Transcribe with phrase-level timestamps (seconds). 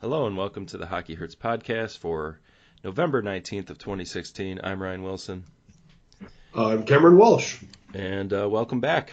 [0.00, 2.38] Hello and welcome to the Hockey Hurts podcast for
[2.84, 4.60] November 19th of 2016.
[4.62, 5.42] I'm Ryan Wilson.
[6.54, 7.58] I'm Cameron Walsh.
[7.94, 9.12] And uh, welcome back.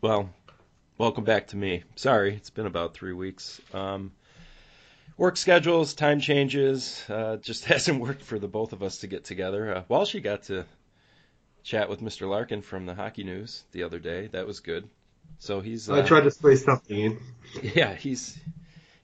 [0.00, 0.28] Well,
[0.98, 1.84] welcome back to me.
[1.94, 3.60] Sorry, it's been about three weeks.
[3.72, 4.10] Um,
[5.16, 9.24] work schedules, time changes, uh, just hasn't worked for the both of us to get
[9.24, 9.76] together.
[9.76, 10.64] Uh, Walsh, you got to
[11.62, 12.28] chat with Mr.
[12.28, 14.26] Larkin from the Hockey News the other day.
[14.26, 14.88] That was good.
[15.38, 15.88] So he's.
[15.88, 17.20] I tried to squeeze something in.
[17.62, 18.36] Yeah, he's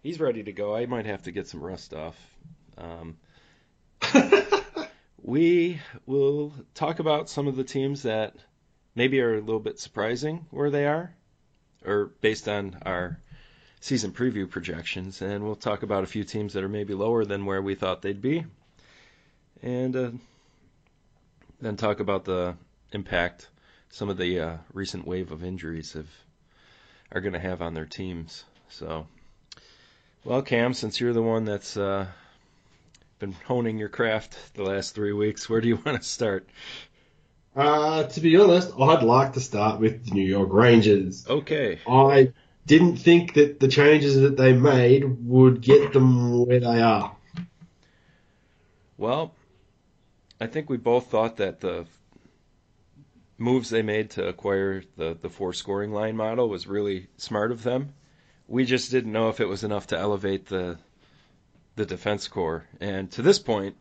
[0.02, 0.74] he's ready to go.
[0.74, 2.16] I might have to get some rust off.
[2.78, 3.16] Um,
[5.22, 8.34] we will talk about some of the teams that
[8.94, 11.12] maybe are a little bit surprising where they are,
[11.84, 13.20] or based on our
[13.80, 17.46] season preview projections, and we'll talk about a few teams that are maybe lower than
[17.46, 18.44] where we thought they'd be,
[19.62, 20.10] and uh,
[21.60, 22.54] then talk about the
[22.92, 23.48] impact
[23.90, 26.08] some of the uh, recent wave of injuries have
[27.12, 28.44] are going to have on their teams.
[28.68, 29.06] So,
[30.24, 32.06] well, Cam, since you're the one that's uh,
[33.18, 36.48] been honing your craft the last three weeks, where do you want to start?
[37.54, 41.26] Uh, to be honest, I'd like to start with the New York Rangers.
[41.28, 41.80] Okay.
[41.88, 42.32] I
[42.66, 47.16] didn't think that the changes that they made would get them where they are.
[48.96, 49.34] Well,
[50.40, 51.86] I think we both thought that the
[53.38, 57.62] moves they made to acquire the, the four scoring line model was really smart of
[57.62, 57.94] them.
[58.50, 60.76] We just didn't know if it was enough to elevate the
[61.76, 63.76] the defense corps, and to this point,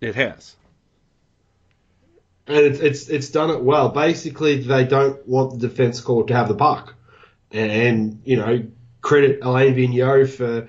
[0.00, 0.54] it has.
[2.46, 3.88] And it's it's it's done it well.
[3.88, 6.94] Basically, they don't want the defense corps to have the puck,
[7.50, 8.66] and, and you know
[9.00, 10.68] credit Alain Vigneault for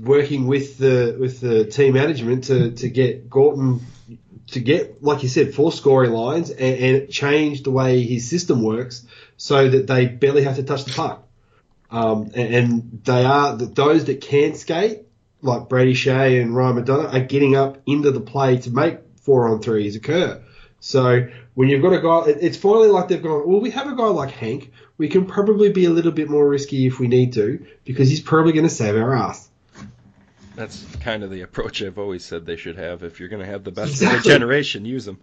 [0.00, 3.80] working with the with the team management to, to get Gorton
[4.52, 8.62] to get, like you said, four scoring lines and, and change the way his system
[8.62, 9.04] works
[9.36, 11.25] so that they barely have to touch the puck.
[11.90, 15.02] Um, and, and, they are those that can skate,
[15.40, 19.48] like Brady Skjei and Ryan McDonagh, are getting up into the play to make four
[19.48, 20.42] on threes occur.
[20.80, 23.48] So when you've got a guy, it's finally like they've gone.
[23.48, 24.72] Well, we have a guy like Hank.
[24.98, 28.20] We can probably be a little bit more risky if we need to because he's
[28.20, 29.48] probably going to save our ass.
[30.54, 33.02] That's kind of the approach I've always said they should have.
[33.02, 34.16] If you're going to have the best exactly.
[34.16, 35.18] of the generation, use them.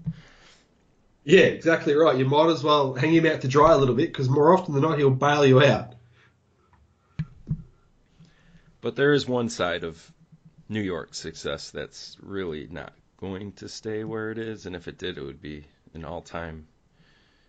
[1.23, 2.17] Yeah, exactly right.
[2.17, 4.73] You might as well hang him out to dry a little bit because more often
[4.73, 5.93] than not he'll bail you out.
[8.83, 10.11] But there is one side of
[10.67, 14.97] New York's success that's really not going to stay where it is, and if it
[14.97, 15.63] did, it would be
[15.93, 16.67] an all-time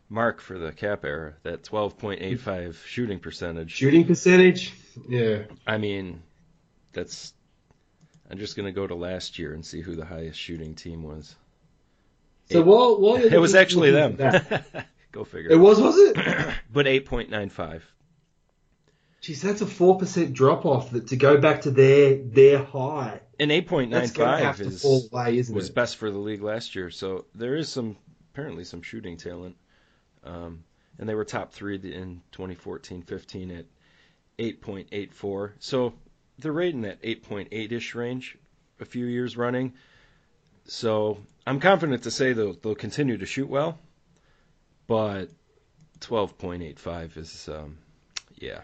[0.08, 1.34] mark for the cap era.
[1.42, 3.72] That 12.85 shooting percentage.
[3.72, 4.74] Shooting percentage,
[5.08, 5.42] yeah.
[5.66, 6.22] I mean,
[6.92, 7.34] that's
[8.30, 11.02] I'm just going to go to last year and see who the highest shooting team
[11.02, 11.34] was.
[12.52, 14.14] So Eight, while, while it was actually them.
[15.10, 15.50] go figure.
[15.50, 16.14] It was, was it?
[16.72, 17.82] but 8.95.
[19.24, 23.20] Geez, that's a four percent drop off that to go back to their their high.
[23.40, 25.74] And 8.95 is away, was it?
[25.74, 26.90] best for the league last year.
[26.90, 27.96] So there is some
[28.30, 29.56] apparently some shooting talent.
[30.24, 30.64] Um,
[30.98, 33.64] and they were top three in 2014-15 at
[34.38, 35.52] 8.84.
[35.58, 35.94] So
[36.38, 38.36] they're right in that 8.8 ish range
[38.78, 39.72] a few years running.
[40.66, 43.78] So I'm confident to say they'll, they'll continue to shoot well,
[44.86, 45.30] but
[46.00, 47.78] 12.85 is, um,
[48.34, 48.60] yeah.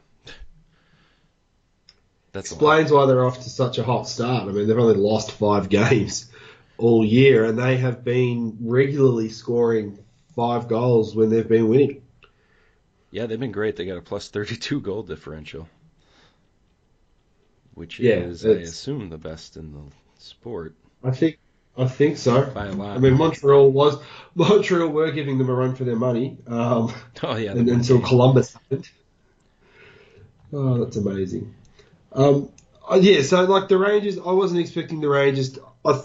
[2.32, 4.48] That's explains why they're off to such a hot start.
[4.48, 6.30] I mean, they've only lost five games
[6.78, 9.98] all year, and they have been regularly scoring
[10.36, 12.02] five goals when they've been winning.
[13.10, 13.76] Yeah, they've been great.
[13.76, 15.68] They got a plus 32 goal differential
[17.80, 19.80] which yeah, is, I assume, the best in the
[20.18, 20.74] sport.
[21.02, 21.38] I think
[21.78, 22.44] I think so.
[22.44, 22.94] By a lot.
[22.94, 23.96] I mean, Montreal was
[24.34, 26.36] Montreal were giving them a run for their money.
[26.46, 26.92] Um,
[27.22, 28.90] oh yeah, and, until Columbus happened.
[30.52, 31.54] Oh, that's amazing.
[32.12, 32.50] Um,
[32.90, 35.58] uh, yeah, so like the Rangers, I wasn't expecting the Rangers.
[35.84, 36.00] I,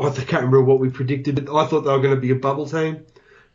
[0.00, 2.36] I can't remember what we predicted, but I thought they were going to be a
[2.36, 3.04] bubble team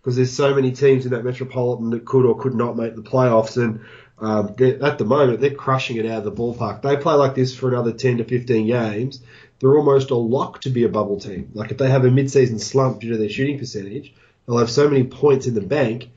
[0.01, 3.01] because there's so many teams in that Metropolitan that could or could not make the
[3.01, 3.81] playoffs, and
[4.19, 6.81] um, at the moment, they're crushing it out of the ballpark.
[6.81, 9.21] They play like this for another 10 to 15 games.
[9.59, 11.51] They're almost a lock to be a bubble team.
[11.53, 14.13] Like if they have a mid-season slump due to their shooting percentage,
[14.45, 16.09] they'll have so many points in the bank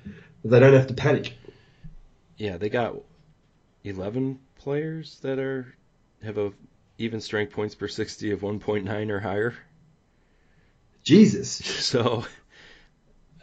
[0.43, 1.35] that they don't have to panic.
[2.37, 2.97] Yeah, they got
[3.85, 5.75] 11 players that are
[6.23, 6.53] have a
[6.99, 9.55] even strength points per 60 of 1.9 or higher.
[11.03, 11.61] Jesus.
[11.91, 12.25] So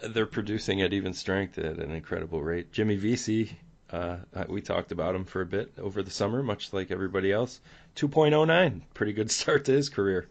[0.07, 2.71] they're producing at even strength at an incredible rate.
[2.71, 3.57] Jimmy Vesey
[3.91, 4.17] uh,
[4.47, 7.59] we talked about him for a bit over the summer, much like everybody else.
[7.95, 10.27] 2.09, pretty good start to his career.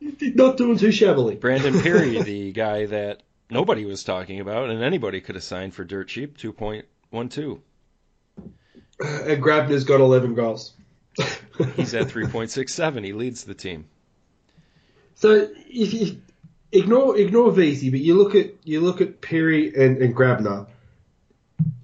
[0.00, 1.36] Not doing too shabbily.
[1.36, 5.84] Brandon Pirri, the guy that nobody was talking about, and anybody could have signed for
[5.84, 7.60] dirt cheap, 2.12.
[9.02, 10.72] And Grabner's got 11 goals.
[11.76, 13.04] He's at 3.67.
[13.04, 13.86] He leads the team.
[15.14, 16.20] So if you
[16.72, 20.66] ignore ignore Vesey, but you look at you look at Pirri and, and Grabner,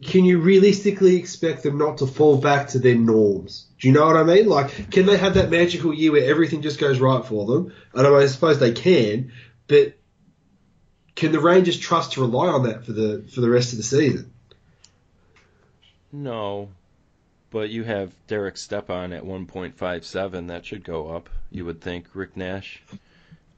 [0.02, 3.66] can you realistically expect them not to fall back to their norms?
[3.78, 4.48] Do you know what I mean?
[4.48, 7.72] Like, can they have that magical year where everything just goes right for them?
[7.94, 9.32] And I suppose they can,
[9.66, 9.94] but
[11.14, 13.84] can the Rangers trust to rely on that for the for the rest of the
[13.84, 14.32] season?
[16.10, 16.70] No,
[17.50, 20.48] but you have Derek Stepan at 1.57.
[20.48, 21.30] That should go up.
[21.50, 22.06] You would think.
[22.14, 22.82] Rick Nash,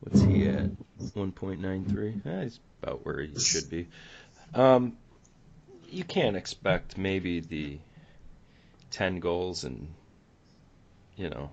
[0.01, 0.71] what's he at?
[1.01, 2.27] 1.93.
[2.27, 3.89] Eh, he's about where he should be.
[4.55, 4.97] Um,
[5.91, 7.79] you can't expect maybe the
[8.93, 9.89] 10 goals and
[11.17, 11.51] you know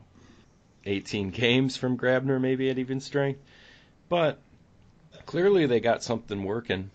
[0.86, 3.42] 18 games from Grabner maybe at even strength,
[4.10, 4.40] but
[5.26, 6.90] clearly they got something working.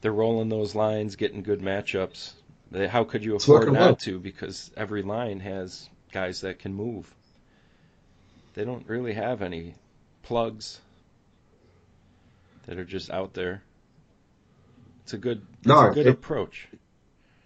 [0.00, 2.32] They're rolling those lines, getting good matchups.
[2.72, 3.96] How could you afford not well.
[3.96, 4.18] to?
[4.18, 7.12] Because every line has guys that can move.
[8.54, 9.74] They don't really have any
[10.22, 10.80] plugs
[12.66, 13.62] that are just out there.
[15.04, 16.66] It's a good, it's no, a good it, approach.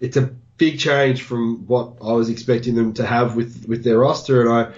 [0.01, 3.99] It's a big change from what I was expecting them to have with, with their
[3.99, 4.73] roster, and I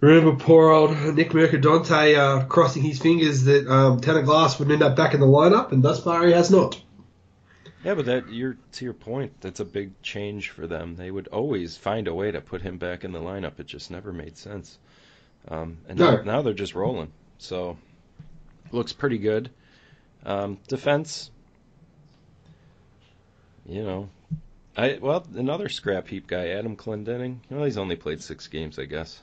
[0.00, 4.82] remember poor old Nick Mercadante uh, crossing his fingers that um, Tanner Glass would end
[4.82, 6.80] up back in the lineup, and thus far he has not.
[7.84, 9.40] Yeah, but that you're to your point.
[9.42, 10.96] That's a big change for them.
[10.96, 13.60] They would always find a way to put him back in the lineup.
[13.60, 14.78] It just never made sense.
[15.48, 16.16] Um, and no.
[16.16, 17.12] now, now, they're just rolling.
[17.36, 17.76] So
[18.72, 19.50] looks pretty good.
[20.24, 21.30] Um, defense,
[23.66, 24.08] you know,
[24.74, 27.40] I well another scrap heap guy, Adam Clendening.
[27.50, 29.20] Well, he's only played six games, I guess.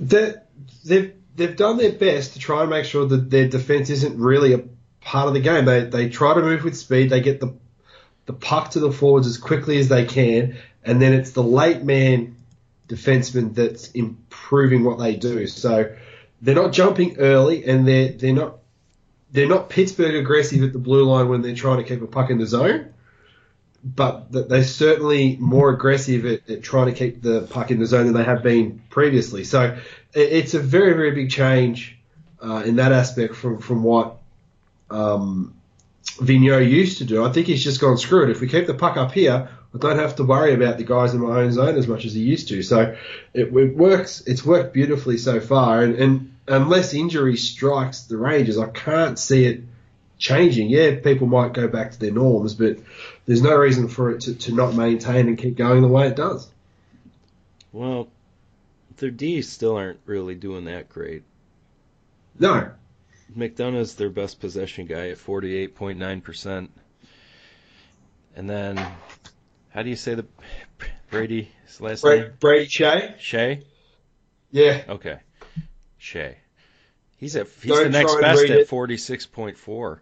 [0.00, 0.48] That
[0.84, 4.54] they've they've done their best to try and make sure that their defense isn't really
[4.54, 4.64] a
[5.06, 5.64] part of the game.
[5.64, 7.10] They they try to move with speed.
[7.10, 7.54] They get the
[8.26, 11.82] the puck to the forwards as quickly as they can, and then it's the late
[11.82, 12.36] man
[12.88, 15.46] defenseman that's improving what they do.
[15.46, 15.94] So
[16.42, 18.58] they're not jumping early, and they're they're not
[19.30, 22.30] they're not Pittsburgh aggressive at the blue line when they're trying to keep a puck
[22.30, 22.92] in the zone,
[23.84, 28.06] but they're certainly more aggressive at, at trying to keep the puck in the zone
[28.06, 29.44] than they have been previously.
[29.44, 29.78] So
[30.12, 31.96] it's a very very big change
[32.42, 34.15] uh, in that aspect from from what
[34.90, 35.54] um,
[36.04, 37.24] Vigneault used to do.
[37.24, 38.30] I think he's just gone screw it.
[38.30, 41.12] If we keep the puck up here, I don't have to worry about the guys
[41.14, 42.62] in my own zone as much as he used to.
[42.62, 42.96] So
[43.34, 44.22] it, it works.
[44.26, 45.82] It's worked beautifully so far.
[45.82, 49.62] And, and, unless injury strikes the Rangers, I can't see it
[50.18, 50.68] changing.
[50.68, 52.78] Yeah, people might go back to their norms, but
[53.26, 56.16] there's no reason for it to, to not maintain and keep going the way it
[56.16, 56.48] does.
[57.72, 58.08] Well,
[58.96, 61.22] their D still aren't really doing that great.
[62.38, 62.70] No,
[63.34, 66.68] McDonagh's their best possession guy at 48.9%.
[68.36, 68.76] And then,
[69.70, 70.26] how do you say the
[71.10, 71.50] Brady
[71.80, 72.32] last Brady, name?
[72.38, 73.16] Brady Skjei.
[73.18, 73.64] Skjei.
[74.50, 74.82] Yeah.
[74.88, 75.18] Okay.
[76.00, 76.36] Skjei.
[77.16, 79.98] He's at he's Don't the next best at 46.4.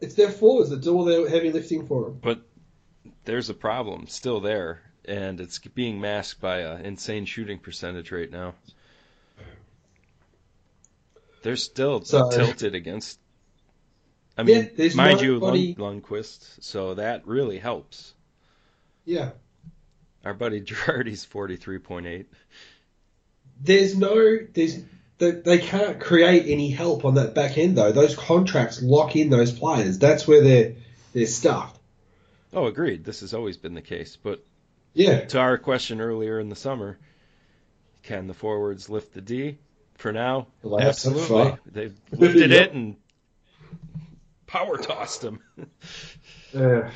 [0.00, 2.18] It's their forwards that do all their heavy lifting for them.
[2.20, 2.42] But
[3.24, 8.30] there's a problem still there, and it's being masked by an insane shooting percentage right
[8.30, 8.54] now.
[11.42, 13.18] They're still so, tilted against.
[14.36, 15.60] I mean, yeah, mind nobody...
[15.60, 18.14] you, Lund, Lundqvist, so that really helps.
[19.04, 19.30] Yeah.
[20.24, 22.28] Our buddy Girardi's forty three point eight.
[23.60, 24.78] There's no, there's
[25.18, 27.92] they, they can't create any help on that back end though.
[27.92, 29.98] Those contracts lock in those players.
[29.98, 30.74] That's where they're
[31.12, 31.76] they're stuck.
[32.52, 33.04] Oh, agreed.
[33.04, 34.44] This has always been the case, but
[34.94, 35.24] yeah.
[35.26, 36.98] To our question earlier in the summer,
[38.02, 39.58] can the forwards lift the D?
[39.96, 40.48] For now.
[40.64, 42.68] Absolutely, they've lifted yep.
[42.68, 42.96] it and
[44.46, 45.40] power tossed them.
[46.52, 46.90] yeah,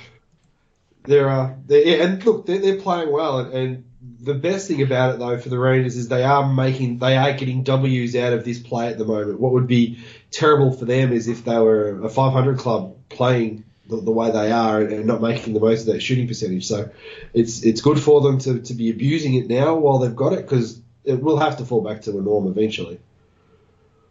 [1.05, 3.85] they're, uh, they're and look, they're, they're playing well, and, and,
[4.21, 7.33] the best thing about it though for the Rangers is they are making, they are
[7.33, 9.41] getting W's out of this play at the moment.
[9.41, 9.99] What would be
[10.31, 14.51] terrible for them is if they were a 500 club playing the, the, way they
[14.51, 16.67] are and not making the most of that shooting percentage.
[16.67, 16.91] So
[17.35, 20.43] it's it's good for them to, to be abusing it now while they've got it
[20.43, 22.99] because it will have to fall back to a norm eventually.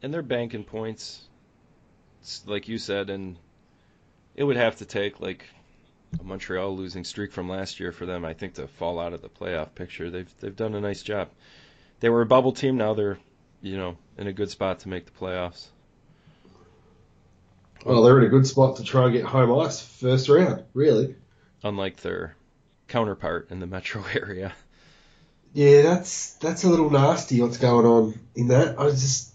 [0.01, 1.21] And they're banking points,
[2.45, 3.37] like you said, and
[4.35, 5.45] it would have to take like
[6.19, 9.21] a Montreal losing streak from last year for them, I think, to fall out of
[9.21, 10.09] the playoff picture.
[10.09, 11.29] They've they've done a nice job.
[11.99, 12.77] They were a bubble team.
[12.77, 13.19] Now they're
[13.61, 15.67] you know in a good spot to make the playoffs.
[17.85, 21.15] Well, they're in a good spot to try and get home ice first round, really.
[21.63, 22.35] Unlike their
[22.87, 24.53] counterpart in the metro area.
[25.55, 27.41] Yeah, that's that's a little nasty.
[27.41, 28.77] What's going on in that?
[28.77, 29.31] I just.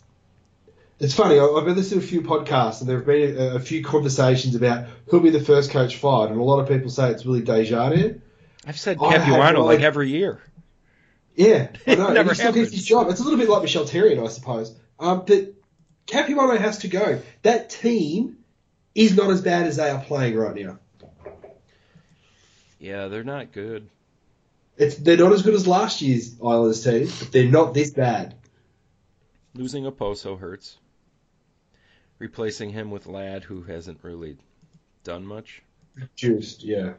[0.98, 1.40] It's funny.
[1.40, 4.54] I've been listening to a few podcasts, and there have been a, a few conversations
[4.54, 7.40] about who'll be the first coach fired, and a lot of people say it's Willie
[7.40, 8.20] Desjardins.
[8.66, 10.42] I've said Capuano no like every year.
[11.34, 12.10] Yeah, I know.
[12.10, 13.08] It never he still keeps his job.
[13.08, 14.76] It's a little bit like Michel Therrien, I suppose.
[14.98, 15.54] Um, but
[16.06, 17.22] Capuano has to go.
[17.40, 18.40] That team
[18.94, 20.78] is not as bad as they are playing right now.
[22.78, 23.88] Yeah, they're not good.
[24.80, 28.34] It's they're not as good as last year's Islanders team, but they're not this bad.
[29.54, 30.78] Losing Okposo hurts.
[32.18, 34.38] Replacing him with Ladd, who hasn't really
[35.04, 35.62] done much.
[36.16, 36.94] Just yeah,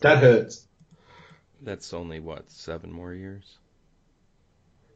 [0.00, 0.66] that hurts.
[1.62, 3.58] That's only what seven more years,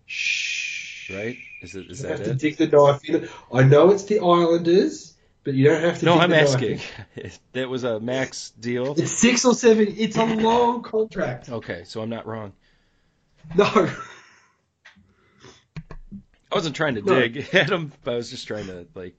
[0.06, 1.10] Shh.
[1.10, 1.36] right?
[1.62, 1.88] Is it?
[1.88, 3.28] Is You that have to dig the knife in.
[3.52, 5.14] I know it's the Islanders,
[5.44, 6.04] but you don't have to.
[6.04, 6.80] No, I'm asking.
[7.52, 8.92] that was a max deal.
[8.98, 9.94] It's six or seven.
[9.96, 11.48] It's a long contract.
[11.48, 12.52] Okay, so I'm not wrong.
[13.56, 13.64] No.
[16.50, 17.14] I wasn't trying to No.
[17.20, 19.14] dig at him, but I was just trying to like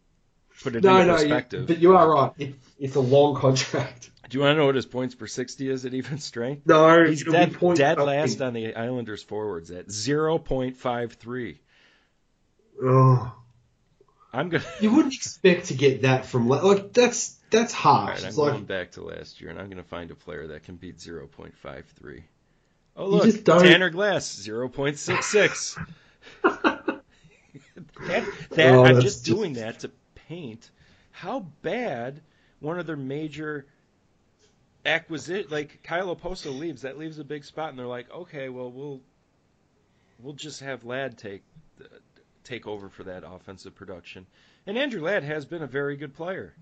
[0.64, 1.68] put it No, into no, you, perspective.
[1.68, 2.32] but you are right.
[2.38, 4.10] It, it's a long contract.
[4.30, 6.62] Do you want to know what his points per sixty is at even strength?
[6.68, 11.60] No, He's dead, dead last on the Islanders forwards at zero point five three.
[12.84, 13.34] Oh,
[14.34, 14.64] I'm gonna.
[14.80, 18.10] you wouldn't expect to get that from like that's that's harsh.
[18.10, 20.48] right, I'm it's going like back to last year, and I'm gonna find a player
[20.48, 22.24] that can beat zero point five three.
[22.96, 25.78] Oh look, Tanner Glass zero point six six.
[28.08, 30.70] That, that Oh, I'm just just- doing that to paint
[31.12, 32.22] how bad
[32.60, 33.66] one of their major
[34.86, 38.72] acquisition, like Kyle Okposo leaves, that leaves a big spot, and they're like, okay, well
[38.72, 39.02] we'll
[40.20, 41.44] we'll just have Ladd take
[42.44, 44.26] take over for that offensive production.
[44.66, 46.54] And Andrew Ladd has been a very good player.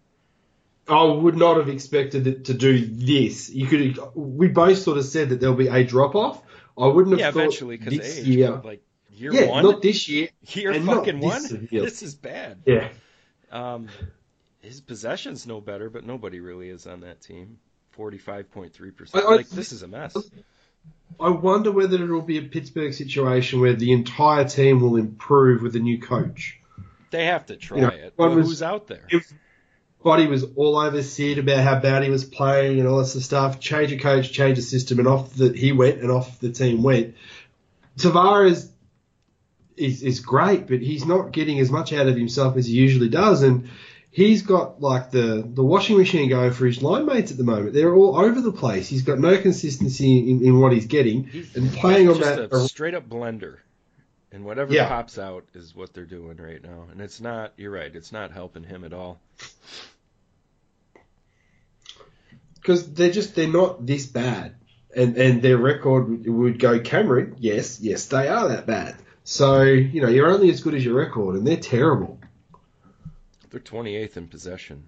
[0.90, 3.50] I would not have expected it to do this.
[3.50, 6.42] You could we both sort of said that there'll be a drop off.
[6.78, 8.62] I wouldn't have Yeah, thought eventually because this age, year.
[8.64, 8.82] like
[9.12, 10.30] year yeah, one, not this year.
[10.48, 11.42] year and fucking this one.
[11.42, 11.82] severe.
[11.84, 12.62] This is bad.
[12.66, 12.90] Yeah.
[13.52, 13.88] Um,
[14.62, 17.58] his possessions no better, but nobody really is on that team.
[17.92, 19.26] Forty-five point three percent.
[19.26, 20.16] Like this is a mess.
[21.20, 25.76] I wonder whether it'll be a Pittsburgh situation where the entire team will improve with
[25.76, 26.60] a new coach.
[27.10, 28.14] They have to try You know, it.
[28.16, 29.08] But was- who's out there?
[30.04, 33.60] Buddy was all over Sid about how bad he was playing and all this stuff.
[33.60, 36.84] Change a coach, change a system, and off the, he went and off the team
[36.84, 37.16] went.
[37.98, 38.70] Tavares
[39.76, 43.10] is is great, but he's not getting as much out of himself as he usually
[43.10, 43.70] does, and
[44.18, 47.74] he's got like the the washing machine going for his line mates at the moment.
[47.76, 48.90] They're all over the place.
[48.90, 52.52] He's got no consistency in, in what he's getting, He's, and playing on just that.
[52.52, 53.58] a straight up blender.
[54.32, 54.88] And whatever Yeah.
[54.88, 56.88] pops out is what they're doing right now.
[56.92, 57.54] And it's not.
[57.58, 57.96] You're right.
[57.96, 59.20] It's not helping him at all.
[62.56, 64.56] because they're just they're not this bad,
[64.96, 67.36] and and their record would, would go Cameron.
[67.40, 68.96] Yes, yes, they are that bad.
[69.24, 72.20] So you know you're only as good as your record, and they're terrible.
[73.50, 74.84] They're 28th in possession.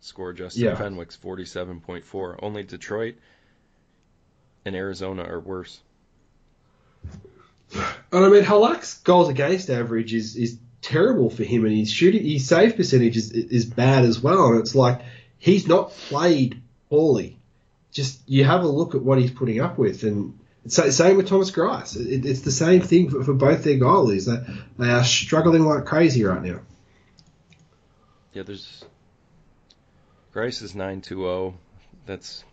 [0.00, 0.74] Score adjusted Yeah.
[0.76, 2.38] Fenwick's 47.4.
[2.42, 3.16] Only Detroit
[4.64, 5.80] and Arizona are worse.
[7.72, 12.24] And I mean Halak's goals against average is is terrible for him, and his shooting
[12.24, 14.52] his save percentage is is bad as well.
[14.52, 15.00] And it's like
[15.38, 17.38] he's not played poorly.
[17.90, 21.28] Just you have a look at what he's putting up with, and the same with
[21.28, 21.96] Thomas Greiss.
[21.96, 24.26] It, it's the same thing for, for both their goalies.
[24.26, 26.60] They, they are struggling like crazy right now.
[28.36, 28.84] Yeah, there's
[30.34, 31.54] Greiss is 920.
[32.04, 32.44] That's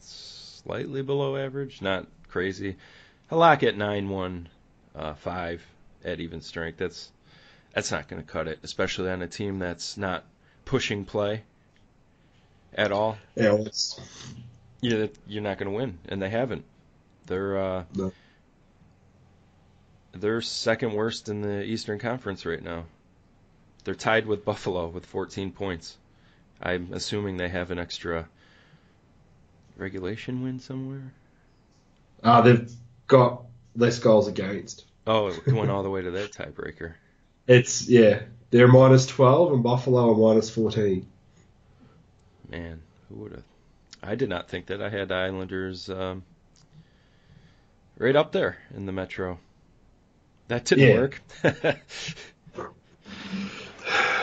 [0.00, 2.76] slightly below average, not crazy.
[3.30, 4.50] Halak at 915
[4.94, 5.64] uh, five
[6.04, 6.76] at even strength.
[6.76, 7.10] That's
[7.72, 10.22] that's not going to cut it, especially on a team that's not
[10.66, 11.44] pushing play
[12.74, 13.16] at all.
[13.36, 13.98] Yeah, it's,
[14.82, 16.66] You're you're not going to win, and they haven't.
[17.24, 18.12] They're uh, No.
[20.12, 22.84] they're second worst in the Eastern Conference right now.
[23.84, 25.96] They're tied with Buffalo with 14 points.
[26.60, 28.26] I'm assuming they have an extra
[29.76, 31.12] regulation win somewhere.
[32.22, 32.70] Uh, they've
[33.06, 33.42] got
[33.76, 34.84] less goals against.
[35.06, 36.94] Oh, it went all the way to that tiebreaker.
[37.46, 41.06] It's yeah, they're minus twelve and Buffalo are minus fourteen.
[42.50, 43.42] Man, who would have?
[44.02, 44.80] I did not think that.
[44.80, 46.22] I had Islanders um,
[47.98, 49.38] right up there in the Metro.
[50.48, 50.94] That didn't Yeah.
[50.94, 51.20] work.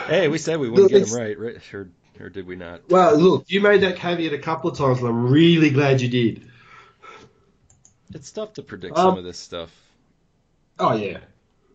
[0.08, 1.74] hey, we said we wouldn't Look, get them right, right?
[1.74, 1.89] Or,
[2.20, 2.89] or did we not?
[2.89, 6.08] Well, look, you made that caveat a couple of times, and I'm really glad you
[6.10, 6.48] did.
[8.13, 9.72] It's tough to predict Um, some of this stuff.
[10.80, 11.20] Oh yeah,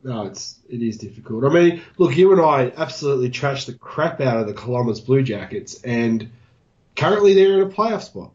[0.03, 1.45] no, it's it is difficult.
[1.45, 5.23] I mean, look, you and I absolutely trashed the crap out of the Columbus Blue
[5.23, 6.31] Jackets, and
[6.95, 8.33] currently they're in a playoff spot.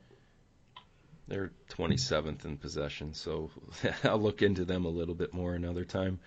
[1.27, 3.51] They're 27th in possession, so
[4.03, 6.19] I'll look into them a little bit more another time.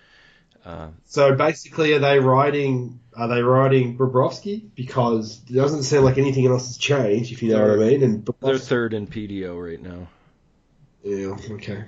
[0.65, 3.01] Uh, So basically, are they riding?
[3.17, 4.63] Are they riding Bobrovsky?
[4.75, 8.03] Because it doesn't sound like anything else has changed, if you know what I mean.
[8.03, 10.09] And they're third in PDO right now.
[11.03, 11.85] Yeah, okay.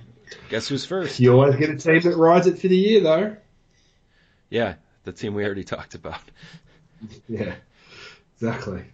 [0.50, 1.18] Guess who's first?
[1.20, 3.36] You always get a team that rides it for the year, though.
[4.50, 6.20] Yeah, the team we already talked about.
[7.28, 7.54] Yeah,
[8.34, 8.84] exactly.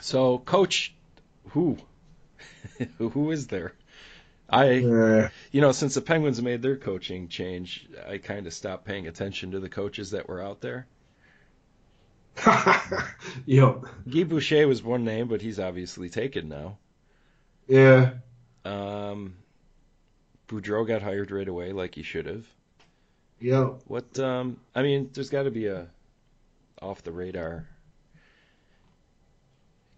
[0.00, 0.94] So, coach,
[1.50, 1.78] who?
[2.98, 3.72] who is there?
[4.48, 8.84] I, Uh, you know, since the Penguins made their coaching change, I kind of stopped
[8.84, 10.88] paying attention to the coaches that were out there.
[13.46, 13.74] yeah,
[14.08, 16.78] Guy Boucher was one name, but he's obviously taken now.
[17.68, 18.14] yeah.
[18.64, 19.36] Um,
[20.48, 22.48] Boudreau got hired right away, like he should have.
[23.40, 23.74] Yeah.
[23.84, 24.18] What?
[24.18, 25.88] Um, I mean, there's got to be a
[26.82, 27.68] off the radar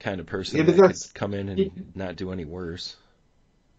[0.00, 2.96] kind of person Yeah, that could come in and not do any worse.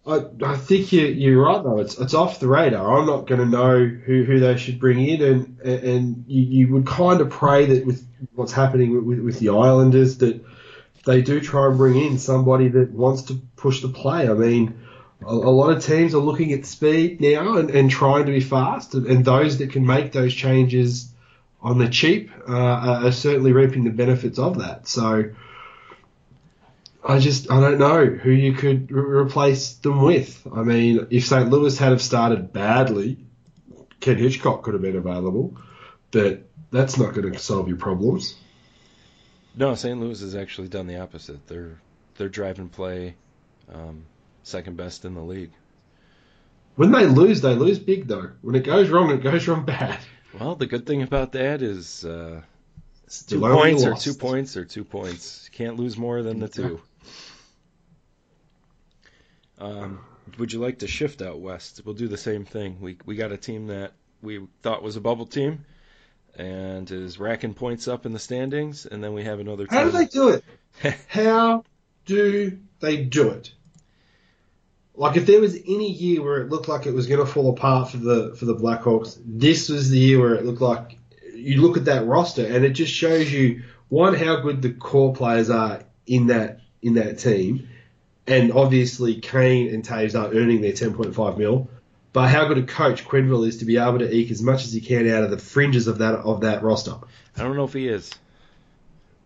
[0.06, 1.80] I, I think you, you're right though.
[1.80, 3.00] It's it's off the radar.
[3.00, 6.74] I'm not going to know who, who they should bring in, and and you, you
[6.74, 10.44] would kind of pray that with what's happening with, with the Islanders that
[11.06, 14.30] they do try and bring in somebody that wants to push the play.
[14.30, 14.80] I mean,
[15.22, 18.42] a, a lot of teams are looking at speed now and, and trying to be
[18.42, 21.12] fast, and, and those that can make those changes
[21.62, 24.88] on the cheap uh, are are certainly reaping the benefits of that.
[24.88, 25.32] So.
[27.04, 30.46] I just I don't know who you could re- replace them with.
[30.54, 31.50] I mean, if St.
[31.50, 33.18] Louis had have started badly,
[34.00, 35.58] Ken Hitchcock could have been available,
[36.12, 38.36] but that's not going to solve your problems.
[39.56, 40.00] No, St.
[40.00, 41.48] Louis has actually done the opposite.
[41.48, 41.80] They're
[42.18, 43.16] they're drive and play,
[43.74, 44.06] um,
[44.44, 45.52] second best in the league.
[46.76, 48.32] When they lose, they lose big though.
[48.42, 50.00] When it goes wrong, it goes wrong bad.
[50.38, 52.42] Well, the good thing about that is uh,
[53.28, 55.50] two points or two points or two points.
[55.54, 56.82] Can't lose more than the two.
[59.60, 60.00] Um,
[60.38, 61.82] would you like to shift out west?
[61.86, 62.78] We'll do the same thing.
[62.80, 65.66] We we got a team that we thought was a bubble team,
[66.36, 69.78] and is racking points up in the standings, and then we have another team.
[69.78, 70.44] How do they do it?
[71.08, 71.64] How
[72.06, 73.52] do they do it?
[74.96, 77.50] Like if there was any year where it looked like it was going to fall
[77.52, 80.98] apart for the for the Blackhawks, this was the year where it looked like
[81.34, 85.14] you look at that roster and it just shows you one how good the core
[85.14, 87.69] players are in that in that team,
[88.30, 91.70] and obviously Kane and Toews are earning their 10.5 mil.
[92.12, 94.74] But how good a coach Quenneville is to be able to eke as much as
[94.74, 96.96] he can out of the fringes of that of that roster.
[97.38, 98.12] I don't know if he is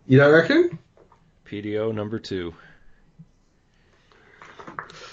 [0.06, 0.78] You don't reckon?
[1.46, 2.54] PDO number two.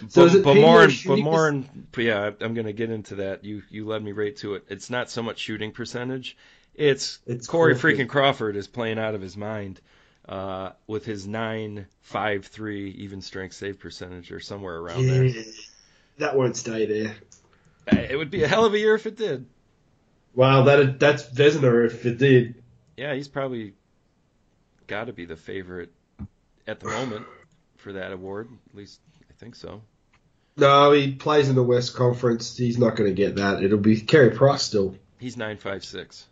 [0.09, 3.45] So but, but PDO more, but more, in, but yeah, I'm gonna get into that.
[3.45, 4.65] You you led me right to it.
[4.69, 6.37] It's not so much shooting percentage.
[6.73, 7.97] It's, It's Corey Crawford.
[7.97, 9.81] freaking Crawford is playing out of his mind
[10.27, 15.43] uh, with his nine five three even strength save percentage or somewhere around there.
[16.17, 17.15] That won't stay there.
[17.87, 19.47] It would be a hell of a year if it did.
[20.33, 22.63] Wow, that that's Vezina if it did.
[22.95, 23.73] Yeah, he's probably
[24.87, 25.91] got to be the favorite
[26.67, 27.25] at the moment
[27.77, 28.49] for that award.
[28.69, 29.81] At least I think so.
[30.57, 32.55] No, he plays in the West Conference.
[32.55, 33.63] He's not going to get that.
[33.63, 34.95] It'll be Carey Price still.
[35.17, 36.27] He's nine five six.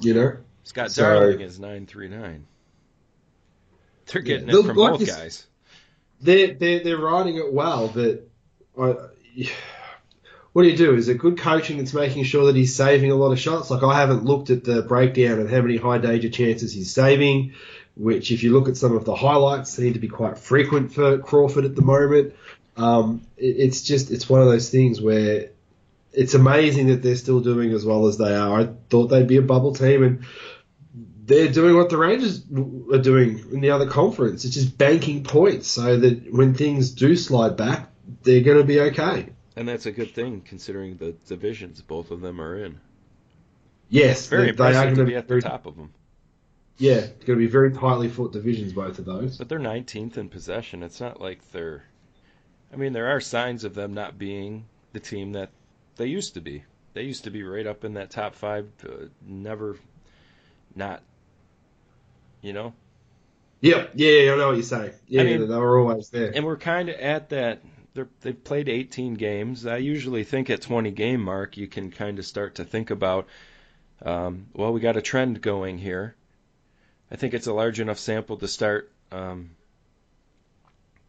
[0.00, 0.36] You know.
[0.66, 2.44] Scott So- Darling is nine three nine.
[4.06, 5.46] They're getting Yeah, it from like both you guys.
[6.20, 8.28] They're they're they're riding it well, but
[8.76, 8.96] I,
[10.52, 10.94] what do you do?
[10.94, 13.70] Is it good coaching that's making sure that he's saving a lot of shots?
[13.70, 17.54] Like I haven't looked at the breakdown of how many high danger chances he's saving.
[17.96, 21.16] Which, if you look at some of the highlights, seem to be quite frequent for
[21.18, 22.34] Crawford at the moment.
[22.76, 25.50] Um, it, it's just it's one of those things where
[26.12, 28.60] it's amazing that they're still doing as well as they are.
[28.60, 30.24] I thought they'd be a bubble team, and
[31.26, 32.42] they're doing what the Rangers
[32.92, 34.44] are doing in the other conference.
[34.44, 37.90] It's just banking points so that when things do slide back,
[38.22, 39.30] they're going to be okay.
[39.56, 42.80] And that's a good thing considering the divisions both of them are in.
[43.88, 45.76] Yes, Very they, they are impressive going to to be at the very, top of
[45.76, 45.92] them.
[46.78, 49.38] Yeah, it's going to be very tightly fought divisions, both of those.
[49.38, 50.82] But they're 19th in possession.
[50.82, 51.84] It's not like they're.
[52.72, 55.50] I mean, there are signs of them not being the team that
[55.96, 56.64] they used to be.
[56.94, 59.76] They used to be right up in that top five, uh, never
[60.74, 61.02] not.
[62.46, 62.74] You know?
[63.60, 64.92] Yep, yeah, yeah, I know what you're saying.
[65.08, 66.30] Yeah, I mean- they were always there.
[66.32, 67.60] And we're kind of at that.
[67.92, 69.66] They're, they've played 18 games.
[69.66, 73.26] I usually think at 20 game mark, you can kind of start to think about,
[74.00, 76.14] um, well, we got a trend going here.
[77.10, 79.50] I think it's a large enough sample to start um,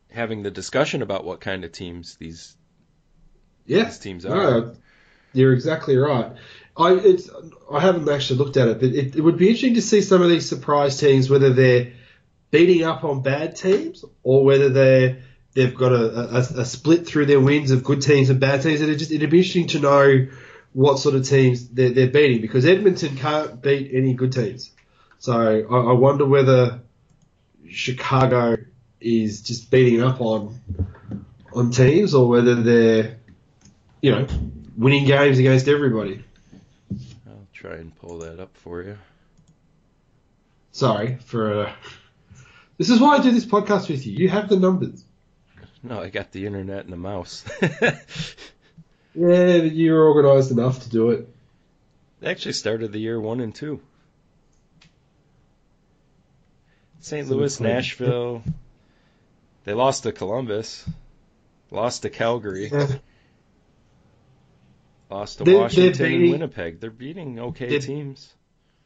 [0.10, 2.56] having the discussion about what kind of teams these
[3.68, 4.30] Yeah, these teams are.
[4.30, 4.76] no,
[5.38, 6.32] you're exactly right.
[6.76, 7.30] I it's
[7.72, 10.22] I haven't actually looked at it, but it, it would be interesting to see some
[10.22, 11.94] of these surprise teams, whether they're
[12.52, 15.24] beating up on bad teams or whether they're
[15.54, 18.82] they've got a, a, a split through their wins of good teams and bad teams.
[18.82, 20.28] It'd just it'd be interesting to know
[20.74, 24.72] what sort of teams they're, they're beating because Edmonton can't beat any good teams.
[25.20, 26.82] So I, I wonder whether
[27.70, 28.58] Chicago
[29.02, 30.62] is just beating up on
[31.54, 33.18] on teams or whether they're,
[34.02, 34.28] you know,
[34.78, 36.24] winning games against everybody.
[37.28, 38.98] I'll try and pull that up for you.
[40.72, 41.66] Sorry for.
[41.66, 41.74] Uh,
[42.78, 44.14] this is why I do this podcast with you.
[44.14, 45.04] You have the numbers.
[45.82, 47.44] No, I got the internet and a mouse.
[49.20, 51.28] Yeah, but you're organised enough to do it.
[52.20, 53.82] they actually started the year one and two.
[57.00, 57.28] St.
[57.28, 58.44] Louis, Nashville.
[59.64, 60.88] They lost to Columbus.
[61.72, 62.72] Lost to Calgary.
[65.10, 66.80] Lost to They're- they're Washington and beating- Winnipeg.
[66.80, 68.34] They're beating okay They're- teams.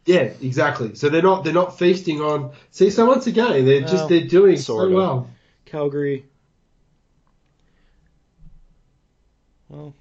[0.05, 0.95] Yeah, exactly.
[0.95, 2.53] So they're not they're not feasting on.
[2.71, 4.91] See, so once again, they're Well, just they're doing so of.
[4.91, 5.29] well.
[5.65, 6.25] Calgary.
[9.69, 9.93] Well,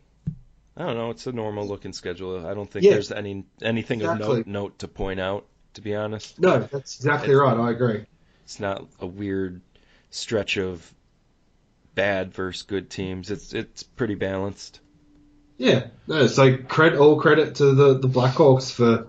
[0.76, 1.10] I don't know.
[1.10, 2.46] It's a normal looking schedule.
[2.46, 2.92] I don't think Yeah.
[2.92, 4.40] there's any anything Exactly.
[4.40, 5.46] of note, note to point out.
[5.74, 7.56] To be honest, No, that's exactly It's- right.
[7.56, 8.04] I agree.
[8.44, 9.60] it's not a weird
[10.10, 10.92] stretch of
[11.94, 13.30] bad versus good teams.
[13.30, 14.80] It's it's pretty balanced.
[15.60, 16.26] Yeah, no.
[16.26, 19.08] So credit all credit to the the Blackhawks for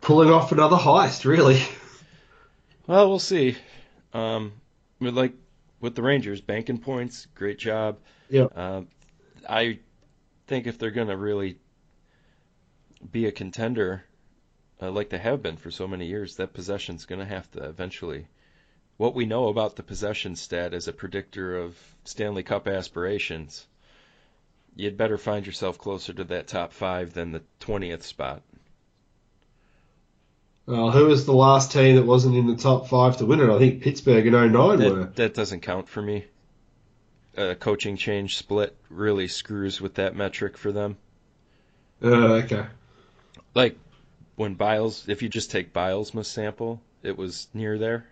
[0.00, 1.24] pulling off another heist.
[1.24, 1.62] Really.
[2.88, 3.56] Well, we'll see.
[4.12, 4.54] Um,
[4.98, 5.34] with like
[5.80, 7.98] with the Rangers, banking points, great job.
[8.28, 8.46] Yeah.
[8.46, 8.82] Uh,
[9.48, 9.78] I
[10.48, 11.58] think if they're gonna really
[13.12, 14.02] be a contender,
[14.80, 18.26] uh, like they have been for so many years, that possession's gonna have to eventually.
[18.96, 23.64] What we know about the possession stat as a predictor of Stanley Cup aspirations,
[24.76, 28.42] you'd better find yourself closer to that top five than the twentieth spot.
[30.68, 33.50] Uh, who was the last team that wasn't in the top five to win it?
[33.50, 34.76] I think Pittsburgh in 09 were.
[34.76, 36.24] That, that doesn't count for me.
[37.36, 40.98] A coaching change split really screws with that metric for them.
[42.02, 42.66] Uh, okay.
[43.54, 43.76] Like
[44.36, 48.06] when Biles, if you just take Biles' sample, it was near there.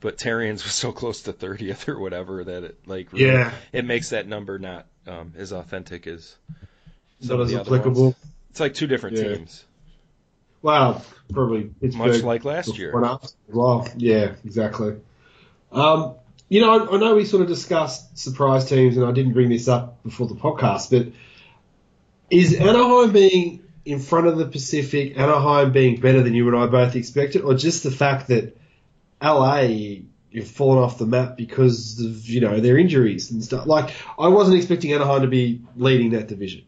[0.00, 3.52] But Therrien's was so close to 30th or whatever that it like really- Yeah.
[3.72, 6.36] it makes that number not um, as authentic as
[7.20, 8.02] some Not of the other applicable.
[8.04, 8.14] ones.
[8.50, 9.34] It's like two different Yeah.
[9.36, 9.64] teams,
[10.62, 12.06] Well, probably Pittsburgh.
[12.12, 12.92] much like last year.
[13.48, 14.96] Well, yeah, exactly.
[15.72, 16.14] Um,
[16.48, 19.48] you know, I, I know we sort of discussed surprise teams, and I didn't bring
[19.50, 21.12] this up before the podcast, but
[22.30, 26.66] is Anaheim being in front of the Pacific, Anaheim being better than you and I
[26.66, 28.56] both expected, or just the fact that
[29.22, 30.00] LA
[30.34, 33.66] have fallen off the map because of you know their injuries and stuff?
[33.66, 36.64] Like, I wasn't expecting Anaheim to be leading that division.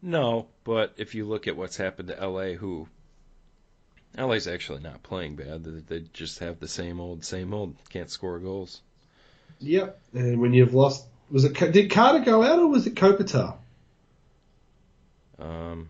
[0.00, 2.88] No, but if you look at what's happened to LA, who
[4.16, 5.64] LA's actually not playing bad.
[5.64, 7.76] They, they just have the same old, same old.
[7.90, 8.80] Can't score goals.
[9.60, 10.00] Yep.
[10.14, 13.56] And when you've lost, was it did Carter go out or was it Kopitar?
[15.38, 15.88] Um,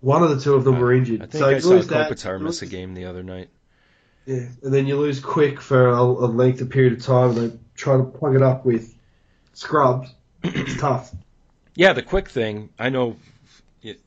[0.00, 1.22] One of the two of them were injured.
[1.22, 3.48] I think so I saw Kopitar miss a game the other night.
[4.26, 7.52] Yeah, and then you lose quick for a, a length of period of time, and
[7.52, 8.94] they try to plug it up with
[9.52, 10.14] scrubs.
[10.42, 11.14] It's tough.
[11.74, 12.70] Yeah, the quick thing.
[12.78, 13.16] I know.
[13.82, 14.00] It,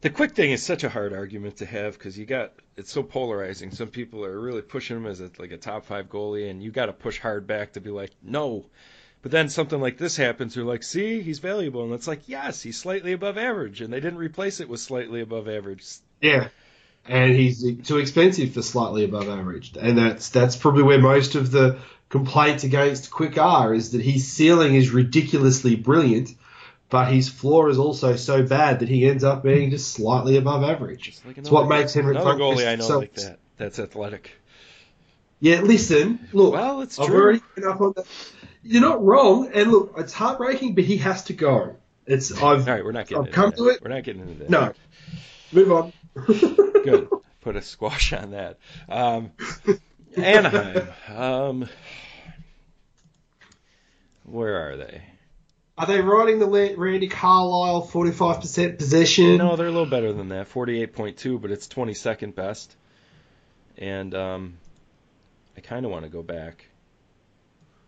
[0.00, 3.02] the quick thing is such a hard argument to have because you got it's so
[3.02, 3.70] polarizing.
[3.70, 6.70] Some people are really pushing him as a, like a top five goalie, and you
[6.70, 8.66] got to push hard back to be like, no.
[9.20, 12.62] But then something like this happens, you're like, see, he's valuable, and it's like, yes,
[12.62, 15.84] he's slightly above average, and they didn't replace it with slightly above average.
[16.20, 16.48] Yeah.
[17.06, 21.50] And he's too expensive for slightly above average, and that's that's probably where most of
[21.50, 26.30] the complaints against Quick are is that his ceiling is ridiculously brilliant,
[26.90, 30.62] but his floor is also so bad that he ends up being just slightly above
[30.62, 31.18] average.
[31.26, 33.38] Like It's what makes Henrik another goalie I know so- like that.
[33.56, 34.30] That's athletic.
[35.40, 37.20] Yeah, listen, look, Well, it's I've true.
[37.20, 38.06] already up on that.
[38.62, 41.76] You're not wrong, and look, it's heartbreaking, but he has to go.
[42.06, 43.56] It's I've All right, we're not getting I've into come that.
[43.56, 43.82] to it.
[43.82, 44.50] We're not getting into that.
[44.50, 44.72] no.
[45.52, 45.92] Move on.
[46.84, 47.08] Good.
[47.40, 48.58] Put a squash on that.
[48.88, 49.32] Um,
[50.16, 50.88] Anaheim.
[51.08, 51.68] Um,
[54.24, 55.02] where are they?
[55.76, 59.38] Are they riding the Randy Carlyle 45% possession?
[59.38, 60.50] No, they're a little better than that.
[60.50, 62.76] 48.2, but it's 22nd best.
[63.78, 64.58] And um,
[65.56, 66.68] I kind of want to go back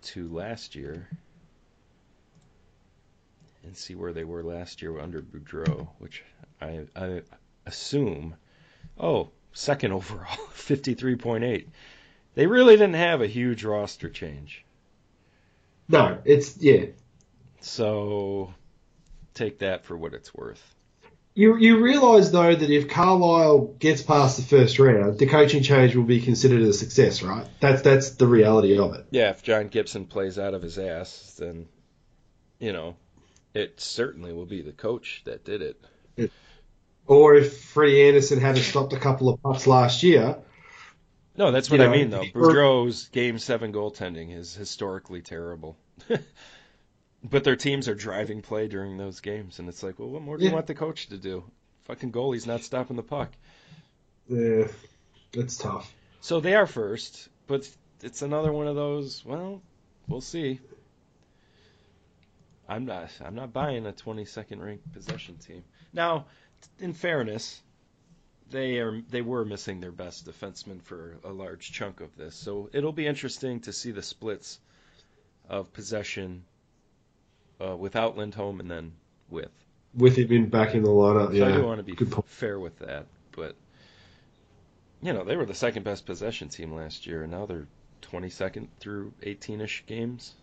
[0.04, 1.08] to last year
[3.64, 6.22] and see where they were last year under Boudreau, which
[6.60, 7.22] I, I
[7.66, 8.34] assume.
[8.98, 11.66] Oh, second overall, 53.8.
[12.34, 14.64] They really didn't have a huge roster change.
[15.88, 16.86] No, it's yeah.
[17.60, 18.52] So
[19.34, 20.74] take that for what it's worth.
[21.34, 25.94] You you realise though that if Carlyle gets past the first round, the coaching change
[25.96, 27.46] will be considered a success, right?
[27.60, 29.06] That's that's the reality of it.
[29.10, 31.66] Yeah, if John Gibson plays out of his ass, then
[32.60, 32.96] you know,
[33.52, 36.30] it certainly will be the coach that did it.
[37.06, 40.38] Or if Freddie Andersen hadn't stopped a couple of putts last year,
[41.36, 42.22] No, that's what I know, mean though.
[42.22, 45.76] Boudreau's game seven goaltending is historically terrible.
[47.22, 50.38] but their teams are driving play during those games, and it's like, well, what more
[50.38, 51.44] do you want the coach to do?
[51.84, 53.30] Fucking goalie's not stopping the puck.
[54.28, 54.68] Yeah,
[55.34, 55.92] it's tough.
[56.20, 57.68] So they are first, but
[58.02, 59.22] it's another one of those.
[59.24, 59.60] Well,
[60.08, 60.60] we'll see.
[62.66, 63.10] I'm not.
[63.22, 65.64] I'm not buying a 22nd ranked possession team.
[65.92, 66.26] Now,
[66.78, 67.62] in fairness,
[68.50, 69.00] they are.
[69.10, 73.06] They were missing their best defenseman for a large chunk of this, so it'll be
[73.06, 74.58] interesting to see the splits
[75.48, 76.44] of possession
[77.60, 78.92] uh, without Lindholm and then
[79.28, 79.50] with.
[79.94, 81.48] With him in back in the lineup, So yeah.
[81.48, 81.96] I do want to be
[82.26, 83.54] fair with that, but
[85.02, 87.66] you know they were the second best possession team last year, and now they're
[88.02, 90.34] 22nd through 18ish games.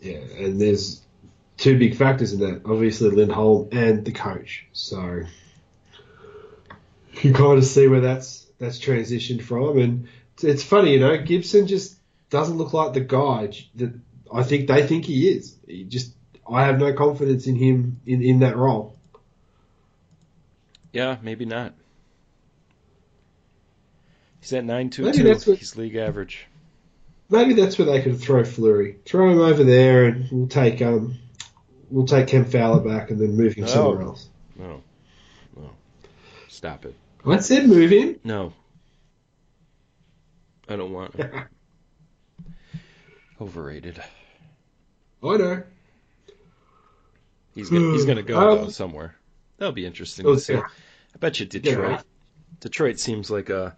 [0.00, 1.02] Yeah, and there's
[1.58, 2.62] two big factors in that.
[2.64, 4.66] Obviously, Lindholm and the coach.
[4.72, 5.02] So
[7.12, 9.78] you can kind of see where that's that's transitioned from.
[9.78, 10.08] And
[10.42, 11.96] it's, funny, you know, Gibson just
[12.30, 13.92] doesn't look like the guy that
[14.32, 15.56] I think they think he is.
[15.66, 16.12] He just
[16.50, 18.96] I have no confidence in him in, in that role.
[20.92, 21.74] Yeah, maybe not.
[24.40, 25.22] He's at 9.22.
[25.24, 26.46] that's what- He's league average.
[27.30, 28.96] Maybe that's where they could throw Fleury.
[29.04, 31.18] Throw him over there, and we'll take um
[31.90, 33.68] we'll take Ken Fowler back, and then move him Oh.
[33.68, 34.28] somewhere else.
[34.56, 34.82] No,
[35.56, 35.70] no,
[36.48, 36.94] stop it.
[37.26, 38.18] I said move him.
[38.24, 38.52] No,
[40.68, 41.30] I don't want him.
[43.40, 44.00] Overrated.
[45.22, 45.62] I know.
[47.54, 49.14] He's gonna he's gonna go Um, though somewhere.
[49.58, 50.54] That'll be interesting Oh, to see.
[50.54, 50.62] yeah.
[51.14, 52.02] I bet you Detroit.
[52.60, 53.76] Detroit seems like a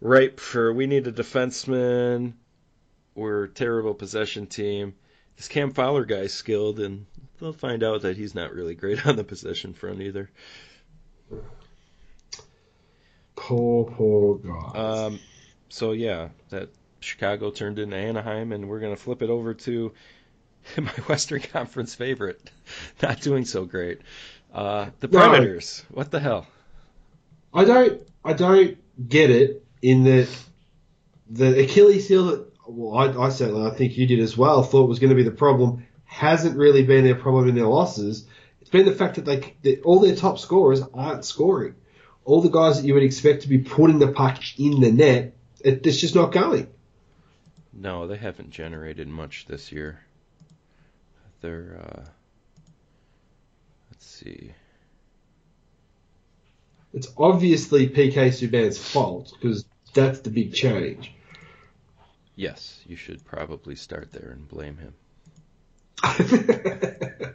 [0.00, 2.34] ripe for we need a defenseman.
[3.14, 4.94] We're a terrible possession team.
[5.36, 7.06] This Cam Fowler guy's skilled, and
[7.38, 10.30] they'll find out that he's not really great on the possession front either.
[13.34, 14.78] Poor, poor guy.
[14.78, 15.20] Um,
[15.68, 16.70] so yeah, that
[17.00, 19.92] Chicago turned into Anaheim, and we're gonna flip it over to
[20.78, 22.50] my Western Conference favorite,
[23.02, 24.00] not doing so great.
[24.52, 25.18] Uh, the No.
[25.18, 25.84] Predators.
[25.90, 26.46] What the hell?
[27.52, 28.76] I don't, I don't
[29.08, 30.28] get it in that
[31.28, 34.88] the Achilles heel that well, I, I certainly I think you did as well thought
[34.88, 38.26] was going to be the problem hasn't really been their problem in their losses.
[38.60, 41.74] It's been the fact that they that all their top scorers aren't scoring.
[42.24, 45.34] All the guys that you would expect to be putting the puck in the net,
[45.60, 46.68] it, it's just not going.
[47.72, 50.00] No, they haven't generated much this year.
[51.40, 52.04] They're uh,
[53.90, 54.52] let's see.
[56.92, 61.12] It's obviously PK Subban's fault because that's the big change.
[62.36, 64.94] Yes, you should probably start there and blame him.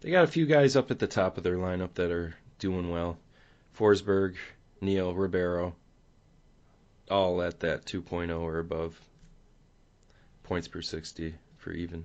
[0.00, 2.90] They got a few guys up at the top of their lineup that are doing
[2.90, 3.18] well.
[3.78, 4.34] Forsberg,
[4.80, 5.76] Neal, Ribeiro,
[7.08, 9.00] all at that 2.0 or above.
[10.42, 12.04] Points per 60 for even.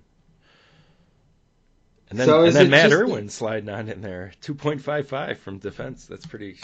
[2.11, 4.31] And then, So and then Matt just- Irwin sliding on in there.
[4.43, 6.05] 2.55 from defense.
[6.05, 6.59] That's pretty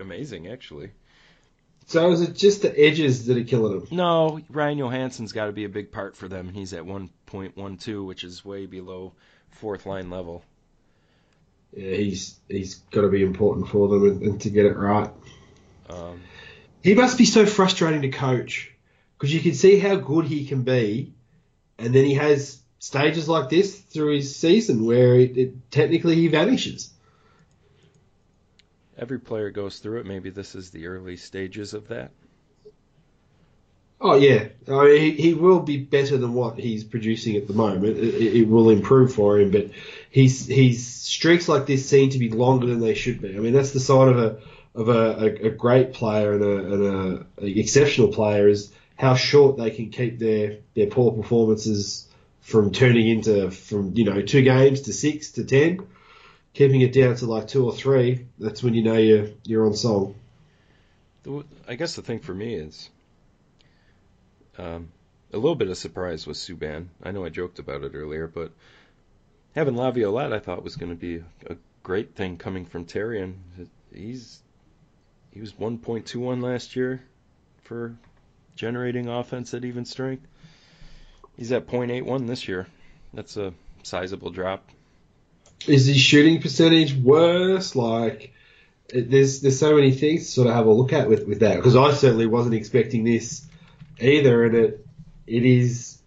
[0.00, 0.90] amazing, actually.
[1.88, 3.88] So is it just the edges that are killing them?
[3.90, 6.50] No, Ryan Johansen's got to be a big part for them.
[6.50, 9.14] He's at 1.12, which is way below
[9.48, 10.44] fourth line level.
[11.74, 15.10] Yeah, he's he's got to be important for them and, and to get it right.
[15.88, 16.20] Um,
[16.82, 18.70] He must be so frustrating to coach
[19.16, 21.14] because you can see how good he can be,
[21.78, 26.28] and then he has stages like this through his season where it, it technically he
[26.28, 26.90] vanishes.
[28.98, 30.06] Every player goes through it.
[30.06, 32.10] Maybe this is the early stages of that.
[34.00, 37.52] Oh yeah, I mean, he, he will be better than what he's producing at the
[37.52, 37.96] moment.
[37.98, 39.70] It, it- will improve for him, but
[40.10, 43.36] he's he's streaks like this seem to be longer than they should be.
[43.36, 44.38] I mean, that's the sign of a
[44.76, 49.16] of a, a, a great player and a, and a, a exceptional player is how
[49.16, 52.06] short they can keep their their poor performances
[52.40, 55.80] from turning into from you know two games to six to ten,
[56.54, 58.26] keeping it down to like two or three.
[58.38, 60.14] That's when you know you're you're on song.
[61.66, 62.88] I guess the thing for me is
[64.56, 64.88] um,
[65.32, 66.88] a little bit of surprise with Subban.
[67.02, 68.52] I know I joked about it earlier, but
[69.54, 73.68] having Laviolette I thought was going to be a great thing coming from Terry, and
[73.92, 74.42] he's
[75.32, 77.02] he was 1.21 last year
[77.62, 77.94] for
[78.56, 80.26] generating offense at even strength.
[81.36, 82.66] He's at 0.81 this year.
[83.14, 84.68] That's a sizable drop.
[85.66, 87.74] Is his shooting percentage worse?
[87.74, 88.32] Like,
[88.92, 91.56] there's there's so many things to sort of have a look at with, with that
[91.56, 93.46] because I certainly wasn't expecting this
[94.00, 94.86] either, and it
[95.26, 95.98] it is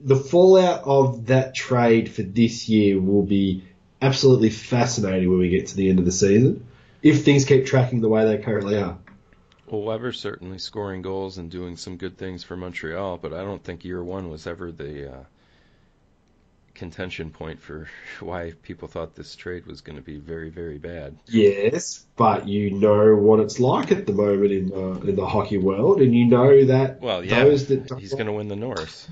[0.00, 3.64] the fallout of that trade for this year will be
[4.00, 6.66] absolutely fascinating when we get to the end of the season
[7.02, 8.98] if things keep tracking the way they currently are.
[9.66, 13.62] Well, Weber's certainly scoring goals and doing some good things for Montreal, but I don't
[13.62, 15.24] think year one was ever the uh,
[16.82, 17.88] contention point for
[18.20, 21.16] why people thought this trade was going to be very, very bad.
[21.28, 25.58] Yes, but you know what it's like at the moment in the in the hockey
[25.58, 29.08] world, and you know that Well, yeah, those that he's going to win the North.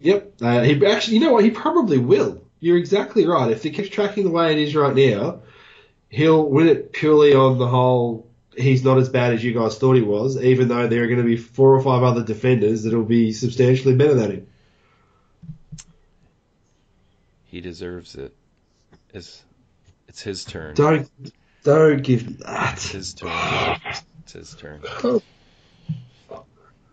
[0.00, 0.32] Yep.
[0.42, 1.44] Uh, he actually, you know what?
[1.44, 2.42] He probably will.
[2.60, 3.50] You're exactly right.
[3.50, 5.40] If he keeps tracking the way it is right now,
[6.10, 8.28] he'll win it purely on the whole.
[8.54, 11.22] He's not as bad as you guys thought he was, even though there are going
[11.22, 14.46] to be four or five other defenders that'll be substantially better than him.
[17.52, 18.34] He deserves it.
[19.12, 19.44] It's,
[20.08, 20.74] it's his turn.
[20.74, 21.06] Don't,
[21.64, 22.72] don't give me that.
[22.72, 23.78] It's his turn.
[24.22, 24.80] It's his turn.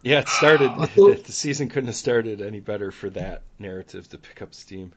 [0.04, 0.70] Yeah, it started.
[0.90, 4.92] Thought- the season couldn't have started any better for that narrative to pick up steam.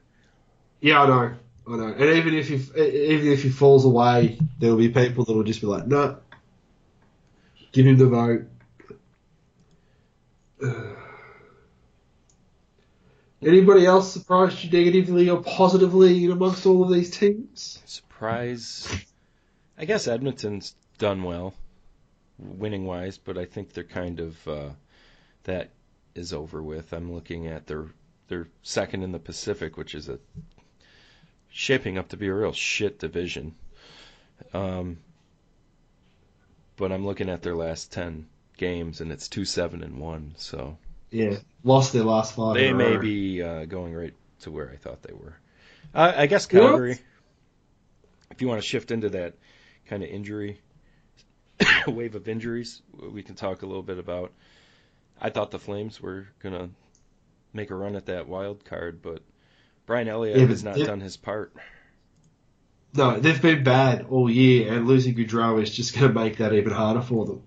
[0.81, 1.33] Yeah, I know.
[1.65, 1.87] I know.
[1.93, 5.61] And even if he, even if he falls away, there'll be people that will just
[5.61, 6.17] be like, no,
[7.71, 8.43] give him the vote.
[13.45, 17.81] Anybody else surprised you negatively or positively amongst all of these teams?
[17.85, 18.87] Surprise.
[19.77, 21.53] I guess Edmonton's done well,
[22.37, 24.69] winning wise, but I think they're kind of uh,
[25.43, 25.71] that
[26.15, 26.93] is over with.
[26.93, 27.87] I'm looking at their
[28.27, 30.19] their second in the Pacific, which is a
[31.49, 33.55] shaping up to be a real shit division.
[34.53, 34.97] Um,
[36.75, 38.27] but I'm looking at their last ten
[38.57, 40.33] games, and it's two seven and one.
[40.37, 40.77] So
[41.13, 42.55] Yeah, lost their last five.
[42.55, 45.35] they may be uh, going right to where I thought they were.
[45.93, 46.97] Uh, I guess Calgary.
[48.31, 49.35] If you want to shift into that
[49.85, 50.59] kind of injury
[51.87, 54.31] wave of injuries, we can talk a little bit about.
[55.21, 56.69] I thought the Flames were gonna
[57.53, 59.21] make a run at that wild card, but
[59.85, 61.53] Brian Elliott Yeah, but has not done his part.
[62.95, 66.53] No, they've been bad all year, and losing Gaudreau is just going to make that
[66.53, 67.41] even harder for them.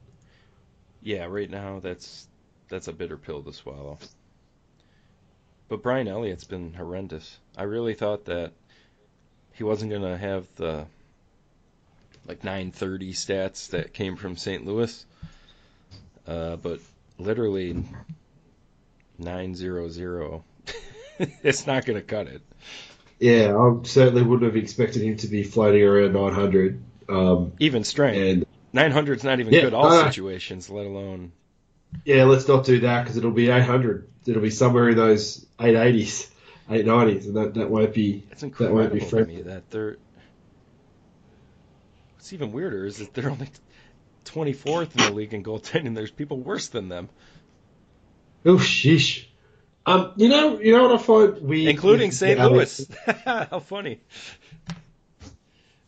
[1.03, 2.27] Yeah, right now that's
[2.69, 3.99] that's a bitter pill to swallow.
[5.69, 7.39] But Brian Elliott's been horrendous.
[7.57, 8.53] I really thought that
[9.53, 10.87] he wasn't going to have the
[12.27, 14.65] like 930 stats that came from St.
[14.67, 15.05] Louis.
[16.27, 16.81] Uh, but
[17.19, 17.85] literally
[19.19, 20.43] 900.
[21.19, 22.43] it's not going to cut it.
[23.19, 26.83] Yeah, I certainly wouldn't have expected him to be floating around 900.
[27.09, 28.19] Um, Even strength.
[28.19, 30.05] and 900's not even Yeah, good all no.
[30.05, 31.33] situations, let alone
[32.05, 34.09] yeah, let's not do that because it'll be 800.
[34.27, 36.29] It'll be somewhere in those 880s,
[36.69, 38.25] 890s, and that, that won't be.
[38.31, 39.97] It's That won't be me that they're.
[42.15, 43.49] What's even weirder is that they're only
[44.25, 45.95] 24th in the league in goaltending.
[45.95, 47.09] There's people worse than them,
[48.45, 49.27] Oh, sheesh.
[49.87, 52.39] Um, you know, you know what I find weird, including St.
[52.39, 52.89] Louis.
[53.25, 54.01] How funny!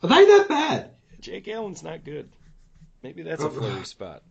[0.03, 0.91] Are they that bad?
[1.21, 2.29] Jake Allen's not good.
[3.03, 3.51] Maybe that's a Oh.
[3.51, 4.23] Fleury spot.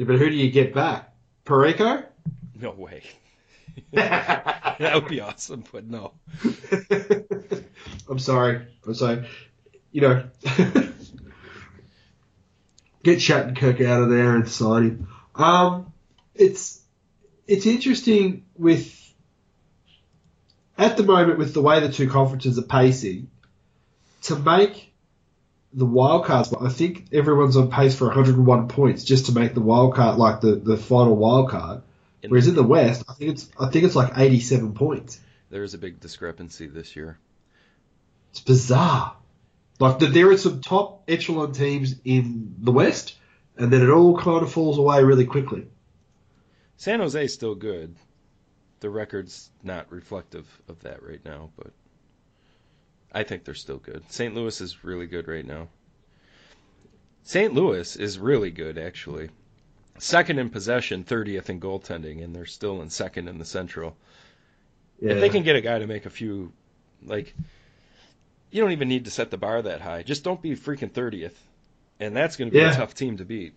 [0.00, 1.12] Yeah, but who do you get back?
[1.44, 2.06] Parayko?
[2.58, 3.02] No way.
[3.92, 6.14] that would be awesome, but no.
[8.08, 8.66] I'm sorry.
[8.86, 9.28] I'm sorry.
[9.92, 10.24] You know,
[13.02, 15.08] get Shattenkirk out of there and sign him.
[15.34, 15.92] Um,
[16.34, 16.80] it's
[17.46, 18.96] it's interesting with
[20.78, 23.28] at the moment with the way the two conferences are pacing
[24.22, 24.89] to make
[25.72, 26.52] the wild cards.
[26.52, 30.40] I think everyone's on pace for 101 points just to make the wild card, like
[30.40, 31.82] the, the final wild card.
[32.22, 35.20] In- Whereas in the West, I think it's I think it's like 87 points.
[35.50, 37.18] There's a big discrepancy this year.
[38.30, 39.16] It's bizarre.
[39.78, 43.14] Like the, there are some top echelon teams in the West,
[43.56, 45.66] and then it all kind of falls away really quickly.
[46.76, 47.96] San Jose's still good.
[48.80, 51.72] The record's not reflective of that right now, but
[53.12, 54.04] I think they're still good.
[54.08, 54.34] St.
[54.34, 55.68] Louis is really good right now.
[57.24, 57.52] St.
[57.52, 59.30] Louis is really good, actually.
[59.98, 63.96] Second in possession, 30th in goaltending, and they're still in second in the Central.
[65.00, 65.12] Yeah.
[65.12, 66.52] If they can get a guy to make a few,
[67.04, 67.34] like,
[68.50, 70.02] you don't even need to set the bar that high.
[70.02, 71.34] Just don't be freaking 30th.
[71.98, 72.72] And that's going to be Yeah.
[72.72, 73.54] a tough team to beat.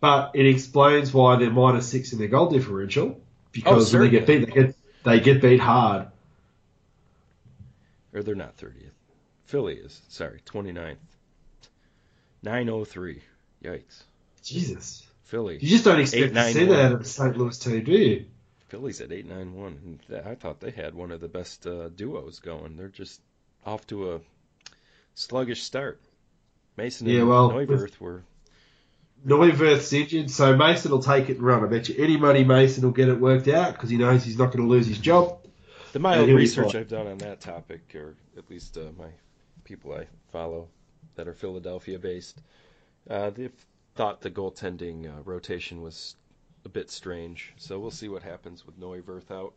[0.00, 3.20] But it explains why they're minus six in their goal differential oh,
[3.52, 4.74] because when they get beat, they get
[5.04, 6.08] they get beat hard.
[8.12, 8.90] Or they're not 30th.
[9.44, 10.96] Philly is, sorry, 29th.
[12.42, 13.22] 903.
[13.64, 14.02] Yikes.
[14.42, 15.58] Jesus, Philly.
[15.60, 17.36] you just don't expect to see that at the St.
[17.36, 18.26] Louis team, do you?
[18.68, 19.98] Philly's at 891.
[20.08, 22.76] And I thought they had one of the best uh, duos going.
[22.76, 23.20] They're just
[23.66, 24.20] off to a
[25.14, 26.00] sluggish start.
[26.76, 28.22] Mason and Yeah, well, Neuwirth were.
[29.26, 31.62] Neuwirth's injured, so Mason will take it and run.
[31.62, 34.38] I bet you any money Mason will get it worked out because he knows he's
[34.38, 35.39] not going to lose his job.
[35.92, 36.74] The mild research.
[36.74, 39.08] I've done on that topic, or at least uh, my
[39.64, 40.68] people I follow
[41.16, 42.40] that are Philadelphia based,
[43.08, 43.50] Uh, they
[43.96, 46.16] thought the goaltending uh, rotation was
[46.64, 49.54] a bit strange, so we'll see what happens with Neuwirth out.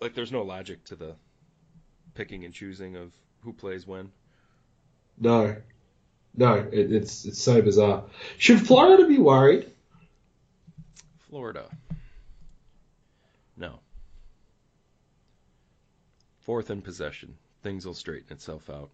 [0.00, 1.14] Like, there's no logic to the
[2.14, 4.10] picking and choosing of who plays when.
[5.18, 5.56] No,
[6.34, 8.04] no, it, it's it's so bizarre.
[8.38, 9.70] Should Florida be worried?
[11.28, 11.68] Florida.
[13.56, 13.78] No.
[16.42, 17.36] Fourth in possession.
[17.62, 18.90] Things will straighten itself out.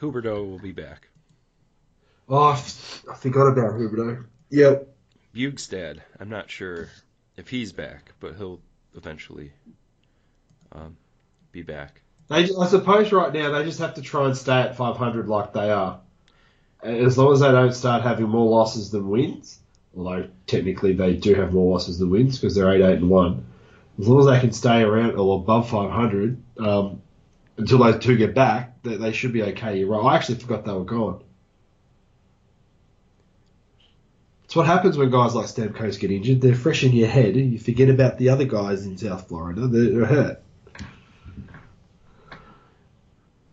[0.00, 1.08] Huberdeau will be back.
[2.28, 2.52] Oh,
[3.10, 4.24] I forgot about Huberdeau.
[4.50, 4.88] Yep.
[5.34, 6.88] Bjugstad, I'm not sure
[7.36, 8.60] if he's back, but he'll
[8.94, 9.52] eventually
[10.70, 10.96] um,
[11.50, 12.02] be back.
[12.28, 15.52] They, I suppose right now they just have to try and stay at 500 like
[15.52, 16.00] they are.
[16.82, 19.58] As long as they don't start having more losses than wins,
[19.96, 23.46] although technically they do have more losses than wins because they're 8 8 and 1.
[23.98, 27.02] As long as they can stay around or above 500 um,
[27.56, 29.78] until those two get back, they, they should be okay.
[29.78, 30.12] You're right.
[30.12, 31.22] I actually forgot they were gone.
[34.44, 36.40] It's what happens when guys like Stamkos get injured.
[36.40, 39.96] They're fresh in your head, you forget about the other guys in South Florida that
[39.96, 40.42] are hurt.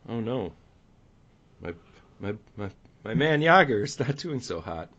[0.10, 0.52] Oh no.
[1.62, 1.74] My
[2.20, 2.70] my my
[3.04, 4.90] my man Jagr's not doing so hot.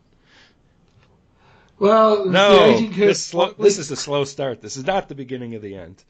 [1.83, 4.61] Well, No, this, slow, this is a slow start.
[4.61, 6.01] This is not the beginning of the end.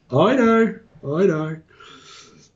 [0.09, 1.57] I know, I know.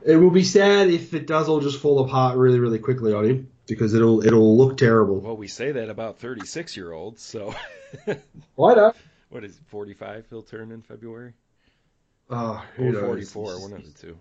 [0.05, 3.25] It will be sad if it does all just fall apart really, really quickly on
[3.25, 5.19] him because it'll it'll look terrible.
[5.19, 7.23] Well, we say that about 36 year olds.
[7.23, 7.55] So,
[8.07, 8.17] I
[8.55, 8.93] know.
[9.29, 10.27] what is it, 45?
[10.29, 11.33] He'll turn in February.
[12.29, 13.31] Oh, who knows?
[13.31, 14.17] 44, one of the two.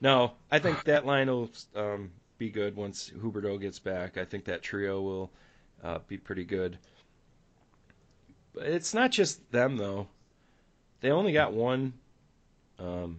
[0.00, 4.18] No, I think that line will um, be good once Huberdeau gets back.
[4.18, 5.30] I think that trio will
[5.84, 6.78] uh, be pretty good.
[8.54, 10.08] But it's not just them though.
[11.00, 11.92] They only got one
[12.80, 13.18] um,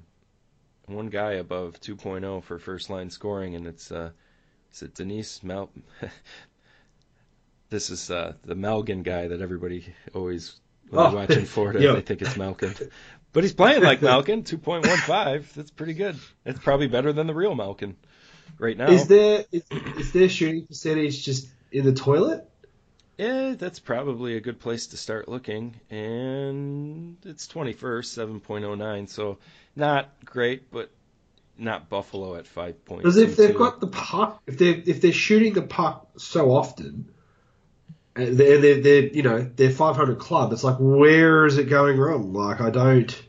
[0.94, 4.12] one guy above 2.0 for first line scoring, and it's uh,
[4.74, 5.70] is it Denise Mal?
[7.70, 11.82] this is uh, the Malgin guy that everybody always when Oh, they watch in Florida
[11.82, 11.94] yeah.
[11.94, 12.74] they think it's Malkin.
[13.34, 15.54] But he's playing like Malkin, 2.15.
[15.54, 16.18] That's pretty good.
[16.44, 17.96] That's probably better than the real Malkin
[18.60, 18.89] right now.
[18.89, 19.64] Is there is,
[19.98, 22.50] is their shooting percentage just in the toilet?
[23.22, 25.80] Yeah, that's probably a good place to start looking.
[25.91, 29.38] And it's 21st, 7.09, so
[29.76, 30.89] not great, but
[31.55, 33.03] not Buffalo at 5 points.
[33.03, 36.49] Because if they've got the puck, if they are if they're shooting the puck so
[36.49, 37.11] often,
[38.15, 41.99] and they're, they're, they're you know they're 500 club, it's like where is it going
[41.99, 42.34] wrong?
[42.34, 43.24] Like I don't.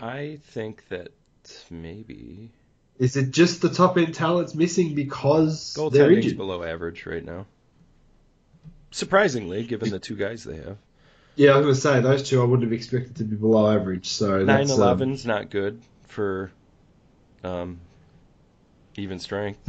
[0.00, 1.12] I think that
[1.70, 2.50] maybe
[2.98, 7.46] Is it just the top end talent's missing because they're goaltending's below average right now.
[8.94, 10.78] Surprisingly, given the two guys they have.
[11.34, 13.68] Yeah, I was going to say those two I wouldn't have expected to be below
[13.74, 14.06] average.
[14.06, 16.52] So Nine that's, um, eleven's not good for
[17.42, 17.80] um,
[18.94, 19.68] even strength.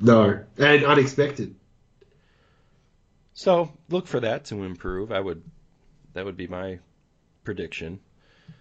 [0.00, 1.56] no, and unexpected.
[3.34, 5.10] So look for that to improve.
[5.10, 5.42] I would.
[6.12, 6.78] That would be my
[7.42, 7.98] prediction.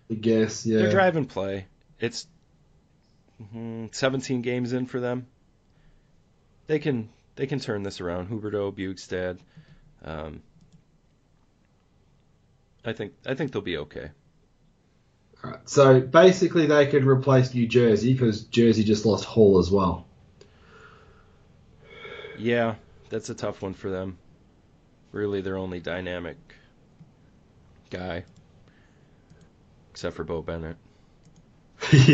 [0.09, 0.65] I guess.
[0.65, 0.79] Yeah.
[0.79, 1.67] They're drive and play.
[1.99, 2.25] It's
[3.53, 5.27] mhm, 17 games in for them.
[6.65, 8.29] They can they can turn this around.
[8.29, 9.37] Huberdeau, Bjugstad.
[10.03, 10.41] Um,
[12.83, 14.09] I think I think they'll be okay.
[15.43, 20.05] Alright, So basically, they could replace New Jersey because Jersey just lost Hall as well.
[22.37, 22.75] Yeah,
[23.09, 24.17] that's a tough one for them.
[25.11, 26.37] Really, their only dynamic
[27.89, 28.25] guy,
[29.91, 30.77] except for Beau Bennett.
[31.91, 32.09] there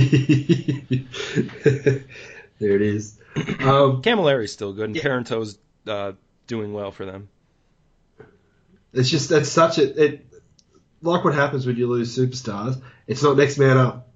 [2.60, 3.18] it is.
[3.36, 5.04] Um, Cammalleri's still good, and Yeah.
[5.04, 5.58] Parenteau's
[5.88, 6.14] uh,
[6.48, 7.30] doing well for them.
[8.94, 10.26] it's just that's such a it,
[11.02, 12.82] like what happens when you lose superstars.
[13.08, 14.08] It's not next man up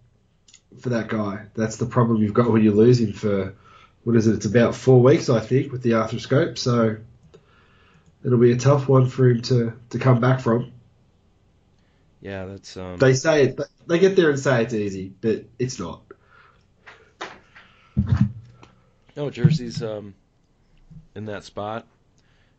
[0.80, 1.46] for that guy.
[1.56, 3.56] That's the problem you've got when you lose him for
[4.04, 4.36] what is it?
[4.36, 6.58] It's about four weeks, I think, with the arthroscope.
[6.58, 6.98] So
[8.24, 10.72] it'll be a tough one for him to to come back from.
[12.22, 15.80] Yeah, that's um, They say it, they get there and say it's easy, but it's
[15.80, 16.02] not.
[19.18, 20.14] No, Jersey's um,
[21.16, 21.86] in that spot.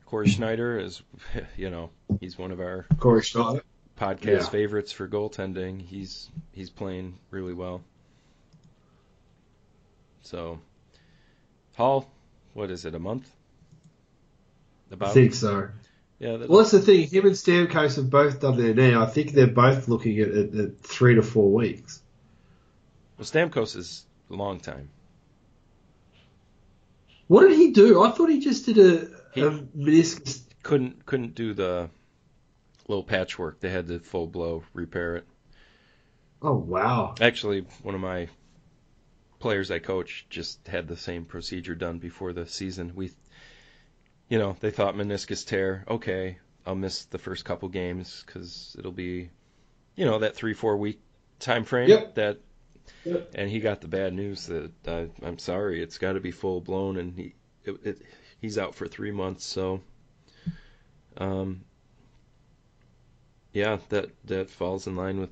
[0.07, 1.01] Cory Schneider is,
[1.57, 1.91] you know,
[2.21, 3.63] he's one of our Cory Schneider.
[3.99, 4.49] podcast Yeah.
[4.49, 5.81] favorites for goaltending.
[5.81, 7.81] He's he's playing really well.
[10.23, 10.59] So,
[11.77, 12.11] Hall,
[12.55, 12.95] what is it?
[12.95, 13.31] A month?
[14.91, 15.69] I About think so.
[16.19, 16.39] Yeah.
[16.39, 17.07] That, Well, that's the thing.
[17.09, 18.95] Him and Stamkos have both done their knee.
[18.97, 22.03] I think they're both looking at, at, at three to four weeks.
[23.17, 24.89] well, Stamkos is a long time.
[27.29, 28.03] What did he do?
[28.03, 30.43] I thought he just did a, He- a meniscus.
[30.63, 31.89] Couldn't couldn't do the
[32.89, 33.61] little patchwork.
[33.61, 35.27] They had to full blow repair it.
[36.43, 37.15] Oh wow!
[37.21, 38.29] Actually, one of my
[39.39, 42.93] players I coach just had the same procedure done before the season.
[42.95, 43.13] We,
[44.29, 45.85] you know, they thought meniscus tear.
[45.89, 49.31] Okay, I'll miss the first couple games because it'll be,
[49.97, 51.01] you know, that three four week
[51.39, 51.89] time frame.
[51.89, 52.15] Yep.
[52.17, 52.39] That,
[53.05, 53.31] Yep.
[53.35, 56.61] and he got the bad news that uh, I'm sorry, it's got to be full
[56.61, 57.35] blown, and he
[57.65, 58.03] it, it,
[58.41, 59.45] he's out for three months.
[59.45, 59.81] So,
[61.17, 61.63] um,
[63.53, 65.31] yeah, that that falls in line with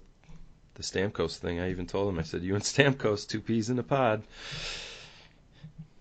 [0.74, 1.60] the Stamkos thing.
[1.60, 4.22] I even told him, I said, "You and Stamkos, two peas in a pod."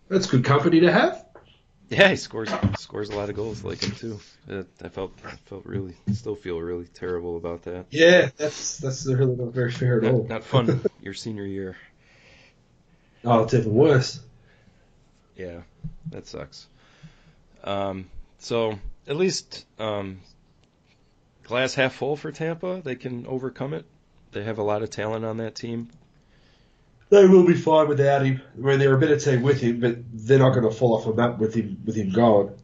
[0.07, 1.25] That's good company to have.
[1.89, 2.49] Yeah, he scores
[2.79, 4.19] scores a lot of goals like him too.
[4.83, 7.85] I felt I felt really still feel really terrible about that.
[7.91, 10.21] Yeah, that's that's really not very fair at all.
[10.23, 11.77] Not, not fun your senior year.
[13.23, 14.19] Oh, it's even worse.
[15.37, 15.61] Yeah,
[16.09, 16.67] that sucks.
[17.63, 18.77] Um, so
[19.07, 20.19] at least um,
[21.43, 22.81] glass half full for Tampa.
[22.83, 23.85] They can overcome it.
[24.31, 25.89] They have a lot of talent on that team.
[27.09, 28.41] They will be fine without him.
[28.55, 31.05] I mean, they're a better team with him, but they're not going to fall off
[31.05, 32.55] a map with him with him gone.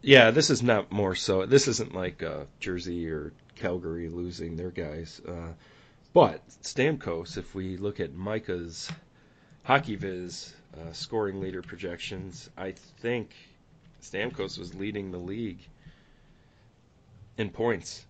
[0.00, 1.46] Yeah, this is not more so.
[1.46, 5.20] This isn't like uh, Jersey or Calgary losing their guys.
[5.26, 5.52] Uh,
[6.16, 8.90] but Stamkos, if we look at Micah's
[9.68, 13.34] HockeyViz uh, scoring leader projections, I think
[14.00, 15.58] Stamkos was leading the league
[17.36, 18.06] in points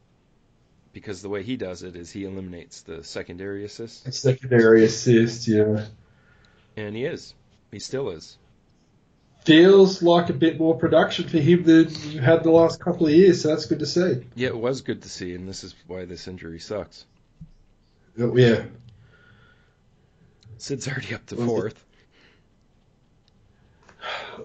[0.92, 4.14] because the way he does it is he eliminates the secondary assist.
[4.14, 5.86] Secondary assist, yeah.
[6.76, 7.34] and he is.
[7.72, 8.38] He still is.
[9.44, 13.12] Feels like a bit more production for him than you had the last couple of
[13.12, 14.24] years, so that's good to see.
[14.36, 17.04] Yeah, it was good to see, and this is why this injury sucks.
[18.18, 18.64] Oh, Yeah.
[20.58, 21.84] Sid's already up to fourth.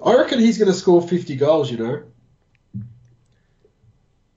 [0.06, 2.04] I reckon he's going to score 50 goals, you know.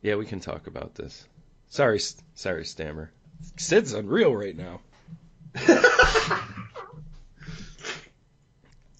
[0.02, 1.26] Yeah, we can talk about this.
[1.68, 2.00] Sorry,
[2.34, 3.10] sorry, Stammer.
[3.56, 4.80] Sid's unreal right now.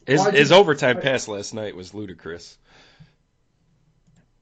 [0.06, 2.58] His, his overtime pass last night was ludicrous.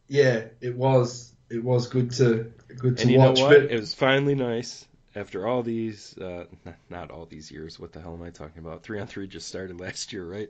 [0.08, 1.32] Yeah, it was.
[1.50, 3.36] It was good to good to And you watch.
[3.38, 3.60] know what?
[3.60, 4.84] But It was finally nice
[5.14, 6.44] after all these, uh,
[6.90, 7.78] not all these years.
[7.78, 8.82] What the hell am I talking about?
[8.82, 10.48] Three on three just started last year, right?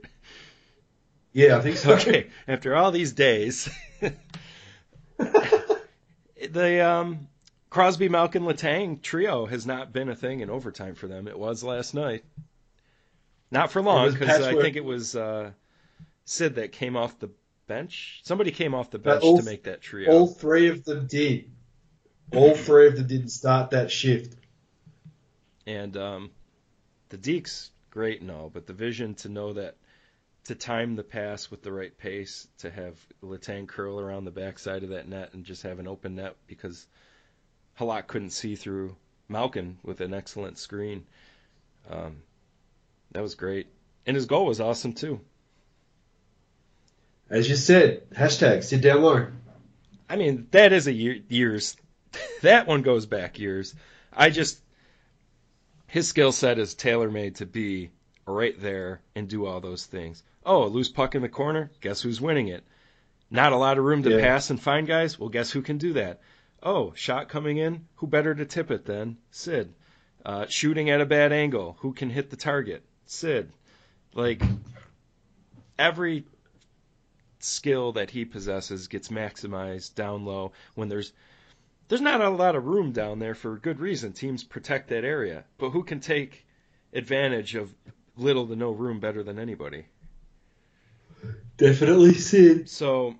[1.33, 1.93] yeah, I think so.
[1.93, 3.69] Okay, after all these days,
[5.17, 7.27] the um,
[7.69, 11.27] Crosby, Malkin, Letang trio has not been a thing in overtime for them.
[11.27, 12.23] It was last night.
[13.51, 15.51] Not for long because I think it was uh,
[16.25, 17.29] Sid that came off the
[17.67, 18.21] bench.
[18.23, 20.11] Somebody came off the bench all- to make that trio.
[20.11, 21.51] All three of them did.
[22.33, 24.35] All three of them didn't start that shift.
[25.65, 26.31] And um,
[27.09, 29.75] the dekes, great and all, but the vision to know that
[30.45, 34.83] to time the pass with the right pace, to have Letang curl around the backside
[34.83, 36.85] of that net and just have an open net because
[37.79, 38.95] Halak couldn't see through
[39.29, 41.05] Malkin with an excellent screen.
[41.89, 42.17] Um,
[43.11, 43.67] that was great.
[44.05, 45.21] And his goal was awesome too.
[47.29, 49.27] As you said, hashtag Sid down low.
[50.09, 51.77] I mean, that is a year, years.
[52.41, 53.73] that one goes back years.
[54.11, 54.59] I just
[55.93, 57.91] his skill set is tailor made to be
[58.25, 60.23] right there and do all those things.
[60.43, 61.69] Oh, a loose puck in the corner.
[61.81, 62.63] Guess who's winning it?
[63.29, 64.19] Not a lot of room to Yeah.
[64.19, 65.19] pass and find guys.
[65.19, 66.19] Well, guess who can do that?
[66.63, 67.85] Oh, shot coming in.
[67.97, 69.71] Who better to tip it than Sid?
[70.25, 71.77] Uh, shooting at a bad angle.
[71.81, 72.81] Who can hit the target?
[73.05, 73.51] Sid.
[74.15, 74.41] Like
[75.77, 76.25] every
[77.37, 81.13] skill that he possesses gets maximized down low when there's
[81.87, 84.13] there's not a lot of room down there for good reason.
[84.13, 86.45] Teams protect that area, but who can take
[86.93, 87.73] advantage of
[88.15, 89.85] little to no room better than anybody?
[91.57, 92.69] Definitely Sid.
[92.69, 93.15] So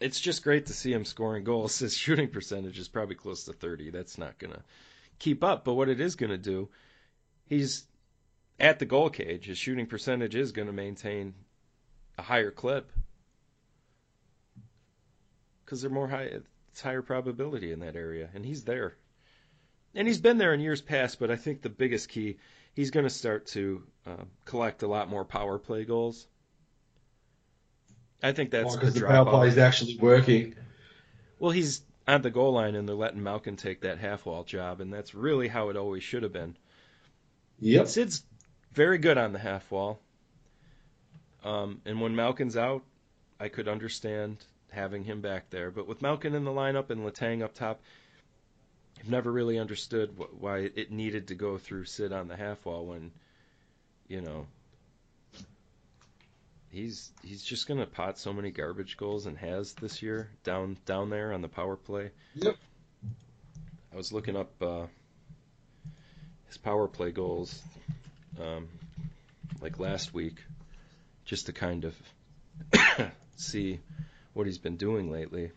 [0.00, 1.78] it's just great to see him scoring goals.
[1.80, 3.90] His shooting percentage is probably close to 30.
[3.90, 4.62] That's not going to
[5.18, 6.68] keep up, but what it is going to do,
[7.46, 7.84] he's
[8.60, 9.46] at the goal cage.
[9.46, 11.34] His shooting percentage is going to maintain
[12.16, 12.92] a higher clip
[15.64, 16.38] because they're more high.
[16.70, 18.96] It's higher probability in that area, and he's there.
[19.94, 22.38] And he's been there in years past, but I think the biggest key,
[22.74, 26.26] he's going to start to uh, collect a lot more power play goals.
[28.22, 30.54] I think that's Because the the power play is actually working.
[31.38, 34.80] Well, he's on the goal line, and they're letting Malkin take that half wall job,
[34.80, 36.56] and that's really how it always should have been.
[37.60, 37.88] Yep.
[37.88, 38.24] Sid's
[38.72, 40.00] very good on the half wall.
[41.44, 42.82] Um, and when Malkin's out,
[43.38, 45.70] I could understand having him back there.
[45.70, 47.80] But with Malkin in the lineup and Letang up top,
[48.98, 52.64] I've never really understood wh- why it needed to go through Sid on the half
[52.64, 53.10] wall when,
[54.08, 54.46] you know,
[56.70, 61.10] he's he's just gonna pot so many garbage goals and has this year down down
[61.10, 62.10] there on the power play.
[62.34, 62.56] Yep.
[63.92, 64.86] I was looking up uh,
[66.46, 67.62] his power play goals,
[68.40, 68.68] um,
[69.60, 70.42] like last week,
[71.24, 71.94] just to kind of
[73.36, 73.80] see
[74.34, 75.50] what he's been doing lately.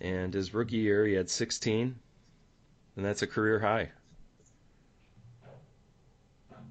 [0.00, 1.94] And his rookie year, he had 16,
[2.96, 3.90] and that's a career high.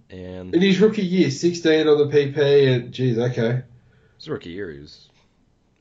[0.10, 3.64] And In his rookie year, 16 on the PP, and geez, okay.
[4.18, 5.10] his rookie year, he was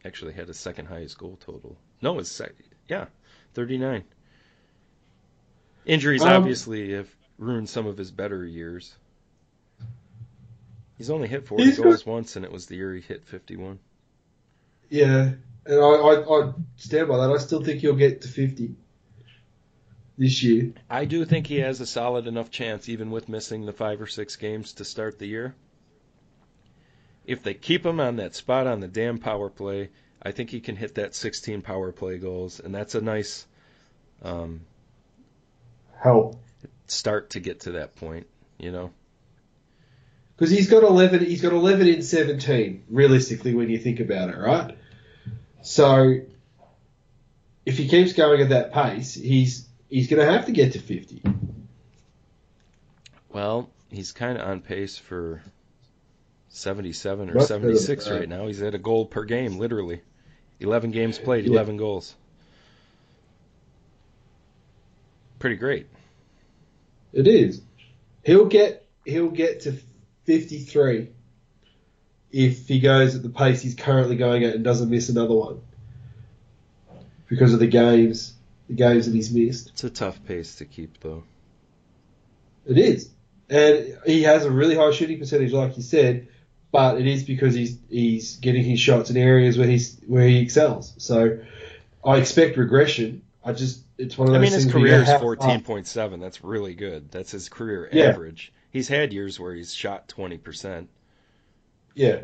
[0.05, 1.77] actually had his second highest goal total.
[2.01, 2.41] No, his
[2.89, 3.07] yeah,
[3.55, 4.05] 39.
[5.85, 8.95] Injuries Um, obviously have ruined some of his better years.
[10.97, 13.25] He's only hit 40 He's got- goals once, and it was the year he hit
[13.25, 13.79] 51.
[14.93, 15.31] Yeah,
[15.65, 17.33] and I, I, I stand by that.
[17.33, 18.75] I still think he'll get to 50
[20.19, 20.75] this year.
[20.91, 24.07] I do think he has a solid enough chance, even with missing the five or
[24.07, 25.55] six games to start the year.
[27.25, 29.89] If they keep him on that spot on the damn power play,
[30.23, 33.47] I think he can hit that 16 power play goals, and that's a nice
[34.23, 34.61] um,
[35.97, 36.37] Help.
[36.87, 38.27] start to get to that point.
[38.59, 38.91] You know,
[40.37, 44.37] Because he's got 11, he's got 11 in 17, realistically, when you think about it,
[44.37, 44.77] right?
[45.63, 46.21] So,
[47.65, 50.79] if he keeps going at that pace, he's he's going to have to get to
[50.81, 51.23] 50.
[53.33, 55.43] well, he's kind of on pace for
[56.49, 58.47] 77 or Much 76 right now.
[58.47, 60.01] He's at a goal per game, literally.
[60.61, 61.53] 11 games played, Yeah.
[61.53, 62.15] 11 goals.
[65.39, 65.87] Pretty great.
[67.13, 67.61] It is.
[68.25, 69.75] He'll get he'll get to
[70.25, 71.09] 53
[72.33, 75.61] if he goes at the pace he's currently going at and doesn't miss another one
[77.29, 78.35] because of the games
[78.69, 79.71] the games that he's missed.
[79.71, 81.25] It's a tough pace to keep, though.
[82.67, 83.11] It is,
[83.51, 86.29] and he has a really high shooting percentage, like you said,
[86.71, 90.39] but it is because he's he's getting his shots in areas where he's where he
[90.41, 90.95] excels.
[90.99, 91.41] So
[92.05, 93.23] I expect regression.
[93.45, 94.39] I just it's one of those.
[94.39, 96.21] I mean, his career is fourteen point seven.
[96.21, 97.11] That's really good.
[97.11, 98.05] That's his career Yeah.
[98.05, 98.53] average.
[98.71, 100.89] He's had years where he's shot twenty percent.
[101.95, 102.23] Yeah.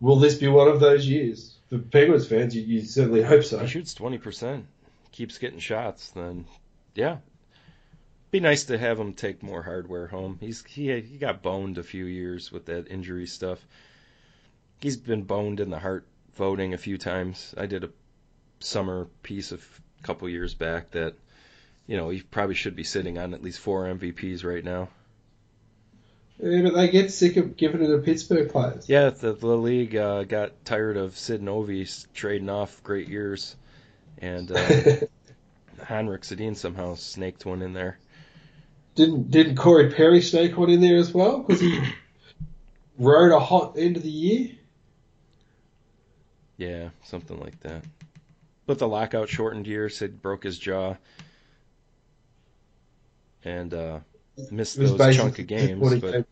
[0.00, 1.56] Will this be one of those years?
[1.68, 3.58] For Penguins fans, you, you certainly hope so.
[3.58, 4.66] He shoots twenty percent,
[5.12, 6.10] keeps getting shots.
[6.10, 6.46] Then,
[6.94, 7.18] yeah,
[8.30, 10.38] be nice to have him take more hardware home.
[10.40, 13.58] He's he he got boned a few years with that injury stuff.
[14.80, 17.54] He's been boned in the Hart voting a few times.
[17.58, 17.90] I did a
[18.60, 19.64] summer piece of
[19.98, 21.14] a couple years back that,
[21.86, 24.88] you know, he probably should be sitting on at least four MVPs right now.
[26.40, 28.88] Yeah, but they get sick of giving it to Pittsburgh players.
[28.88, 33.56] Yeah, the, the league uh, got tired of Sid and Ovi trading off great years,
[34.18, 34.56] and uh,
[35.84, 37.98] Henrik Sedin somehow snaked one in there.
[38.94, 41.80] didn't didn't Corey Perry snake one in there as well because he
[42.98, 44.50] rode a hot end of the year?
[46.56, 47.84] Yeah, something like that.
[48.66, 50.96] But the lockout shortened year, Sid broke his jaw
[53.44, 54.00] and uh,
[54.50, 56.00] missed those chunk of games.
[56.00, 56.26] But.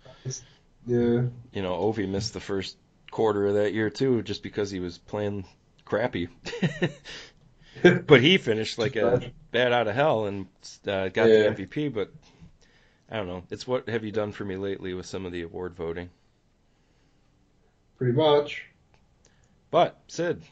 [0.89, 2.77] Yeah, you know, Ovi missed the first
[3.11, 5.45] quarter of that year too, just because he was playing
[5.85, 6.29] crappy.
[8.07, 10.47] but he finished like a bat out of hell and
[10.87, 11.51] uh, got Yeah.
[11.51, 11.93] the MVP.
[11.93, 12.13] But
[13.11, 13.43] I don't know.
[13.51, 16.11] It's what have you done for me lately with some of the award voting?
[17.97, 18.65] pretty much.
[19.71, 20.43] But Sid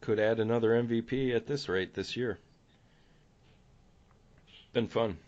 [0.00, 2.38] could add another MVP at this rate this year.
[4.72, 5.18] Been fun.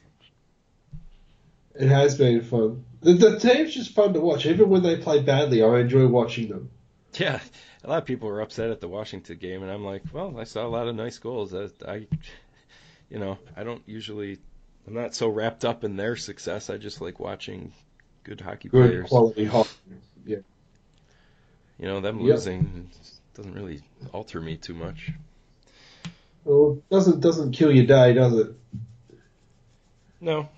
[1.79, 2.85] It has been fun.
[3.03, 4.47] The, the team's just fun to watch.
[4.47, 6.71] Even when they play badly, I enjoy watching them.
[7.15, 7.41] Yeah,
[7.85, 10.45] a lot of people were upset at the Washington game, and I'm like, well, I
[10.45, 11.55] saw a lot of nice goals.
[11.55, 12.07] I, I
[13.11, 14.39] you know, I don't usually,
[14.87, 16.69] I'm not so wrapped up in their success.
[16.71, 17.73] I just like watching
[18.25, 19.09] good hockey Good players.
[19.09, 19.71] quality hockey.
[20.27, 20.39] Yeah.
[21.79, 22.35] You know, them Yep.
[22.37, 22.91] losing
[23.35, 25.13] doesn't really alter me too much.
[26.45, 28.49] Well, doesn't doesn't kill your day, does it?
[30.21, 30.49] No,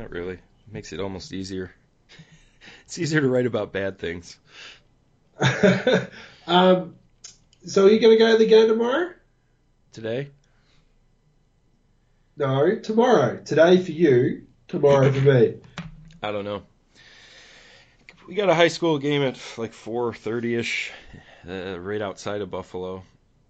[0.00, 0.38] not really.
[0.70, 1.74] Makes it almost easier.
[2.84, 4.38] it's easier to write about bad things.
[6.46, 6.94] um,
[7.66, 9.10] so are you going to go to the game tomorrow?
[9.92, 10.30] Today,
[12.36, 13.40] No, tomorrow.
[13.44, 15.54] Today for you, tomorrow for me.
[16.22, 16.62] I don't know.
[18.28, 20.92] We got a high school game at like 4:30 ish,
[21.48, 23.02] uh, right outside of Buffalo.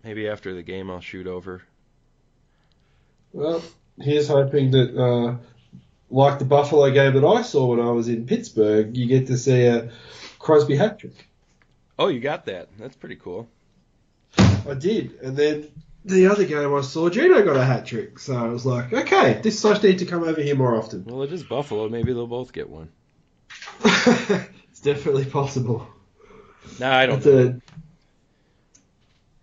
[0.03, 1.63] Maybe after the game, I'll shoot over.
[3.33, 3.63] Well,
[4.01, 5.37] here's hoping that, uh,
[6.11, 9.39] like the Buffalo game that I saw when I was in Pittsburgh, you get to
[9.39, 9.91] see a
[10.39, 11.29] Crosby hat trick.
[11.99, 12.69] Oh, you got that.
[12.79, 13.49] That's pretty cool.
[14.39, 15.69] I did, and then
[16.05, 18.19] the other game I saw, Gino got a hat trick.
[18.19, 21.05] So I was like, okay, this I need to come over here more often.
[21.05, 21.89] Well, it is Buffalo.
[21.89, 22.89] Maybe they'll both get one.
[23.85, 25.87] it's definitely possible.
[26.79, 27.25] No, I don't.
[27.27, 27.61] A-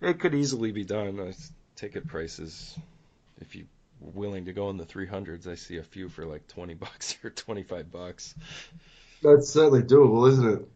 [0.02, 1.34] It could easily be done.
[1.76, 2.76] Ticket prices,
[3.40, 3.66] if you're
[4.00, 7.30] willing to go in the 300s, I see a few for like 20 bucks or
[7.30, 8.36] 25 bucks.
[9.22, 10.68] that's certainly doable, isn't it?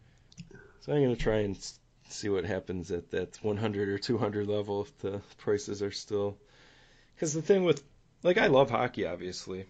[0.80, 1.56] So I'm gonna try and
[2.08, 6.36] see what happens at that 100 or 200 level if the prices are still.
[7.14, 7.82] Because the thing with,
[8.22, 9.66] like, I love hockey, obviously,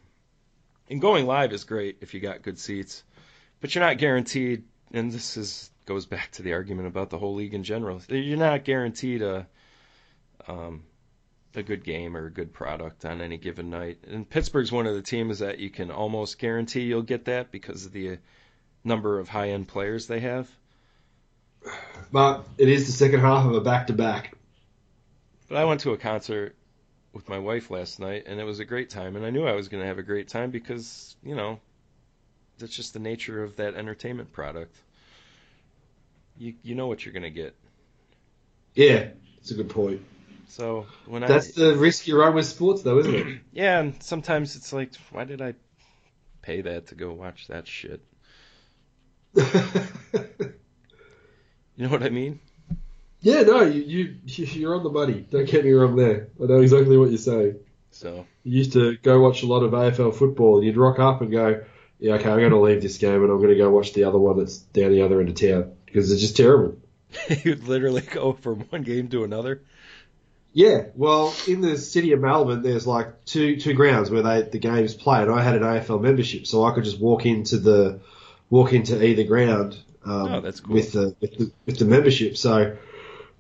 [0.89, 3.03] and going live is great if you got good seats,
[3.61, 4.65] but you're not guaranteed.
[4.93, 8.01] And this is goes back to the argument about the whole league in general.
[8.09, 9.47] You're not guaranteed a
[10.47, 10.85] um,
[11.57, 13.99] a good game or a good product on any given night.
[14.07, 17.87] And Pittsburgh's one of the teams that you can almost guarantee you'll get that because
[17.87, 18.17] of the uh,
[18.85, 20.49] number of high end players they have.
[22.11, 24.37] But it is the second half of a back to back.
[25.49, 26.57] But I went to a concert
[27.13, 29.17] with my wife last night, and it was a great time.
[29.17, 31.61] And I knew I was going to have a great time because, you know,
[32.59, 34.75] that's just the nature of that entertainment product.
[36.39, 37.55] You you know what you're going to get.
[38.75, 40.01] Yeah, it's a good point.
[40.49, 43.39] So when That's I the risk you run with sports, though, isn't it?
[43.53, 45.55] yeah, and sometimes it's like, why did I
[46.43, 48.03] pay that to go watch that shit?
[51.77, 52.41] You know what I mean?
[53.21, 54.17] yeah, no, you, you
[54.47, 55.27] you're on the money.
[55.31, 56.29] Don't get me wrong there.
[56.41, 57.57] I know exactly what you're saying.
[57.91, 61.23] So You used to go watch a lot of AFL football, and you'd rock up
[61.23, 61.65] and go,
[61.99, 64.05] "Yeah, okay, I'm going to leave this game, and I'm going to go watch the
[64.05, 66.79] other one that's down the other end of town because it's just terrible."
[67.45, 69.63] you'd literally go from one game to another.
[70.55, 74.59] Yeah, well, in the city of Melbourne, there's like two two grounds where they the
[74.59, 78.01] games play, and I had an AFL membership, so I could just walk into the
[78.51, 80.75] walk into either ground um, Oh, that's cool.
[80.75, 82.37] with the with the with the membership.
[82.37, 82.77] So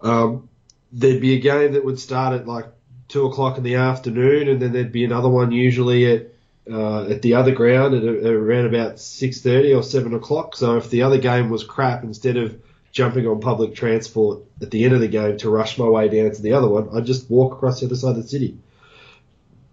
[0.00, 0.48] um,
[0.90, 2.66] there'd be a game that would start at like
[3.08, 6.28] two o'clock in the afternoon, and then there'd be another one usually at
[6.70, 10.56] uh, at the other ground at, at around about six thirty or seven o'clock.
[10.56, 12.58] So if the other game was crap, instead of
[12.92, 16.30] jumping on public transport at the end of the game to rush my way down
[16.30, 18.58] to the other one, I'd just walk across the other side of the city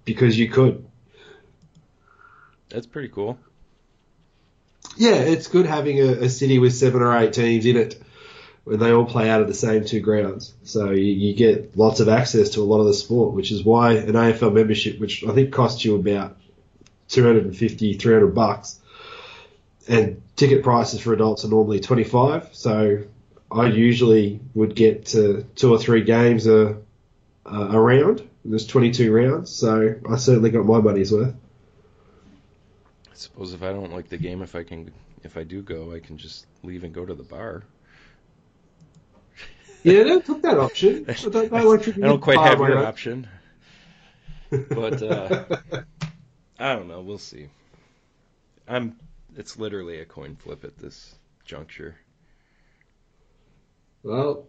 [0.05, 0.85] because you could.
[2.69, 3.37] That's pretty cool.
[4.95, 8.01] Yeah, it's good having a, a city with seven or eight teams in it
[8.63, 10.53] when they all play out of the same two grounds.
[10.63, 13.63] So you, you get lots of access to a lot of the sport, which is
[13.63, 16.37] why an AFL membership, which I think costs you about
[17.09, 18.79] 250, 300 bucks,
[19.87, 22.49] and ticket prices for adults are normally 25.
[22.53, 23.03] So
[23.51, 26.77] I usually would get to two or three games a,
[27.45, 28.27] a, round.
[28.45, 31.35] There's 22 rounds, so I certainly got my money's worth.
[33.11, 35.93] I suppose if I don't like the game, if I can, if I do go,
[35.93, 37.63] I can just leave and go to the bar.
[39.83, 41.05] Yeah, don't took that option.
[41.09, 43.27] I don't, I don't quite have your option,
[44.49, 45.43] but uh,
[46.57, 47.01] I don't know.
[47.01, 47.49] We'll see.
[48.67, 48.95] I'm.
[49.35, 51.15] It's literally a coin flip at this
[51.45, 51.95] juncture.
[54.03, 54.47] well,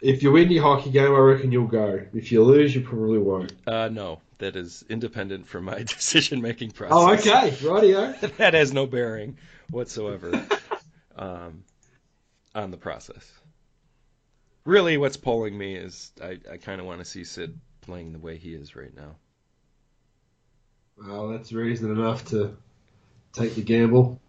[0.00, 2.00] if you win your hockey game, I reckon you'll go.
[2.12, 3.52] If you lose, you probably won't.
[3.66, 7.26] Uh, no, that is independent from my decision-making process.
[7.26, 8.36] Oh, okay, rightio.
[8.38, 9.38] that has no bearing
[9.70, 10.44] whatsoever
[11.16, 11.64] um,
[12.54, 13.30] on the process.
[14.64, 18.18] Really, what's pulling me is I, I kind of want to see Sid playing the
[18.18, 19.16] way he is right now.
[20.96, 22.56] Well, that's reason enough to
[23.32, 24.20] take the gamble.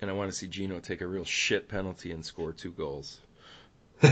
[0.00, 3.18] And I want to see Gino take a real shit penalty and score two goals.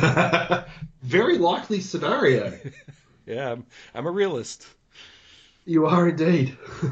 [1.02, 2.58] Very likely scenario.
[3.26, 3.64] Yeah, I'm,
[3.94, 4.66] I'm a realist.
[5.64, 6.58] You are indeed.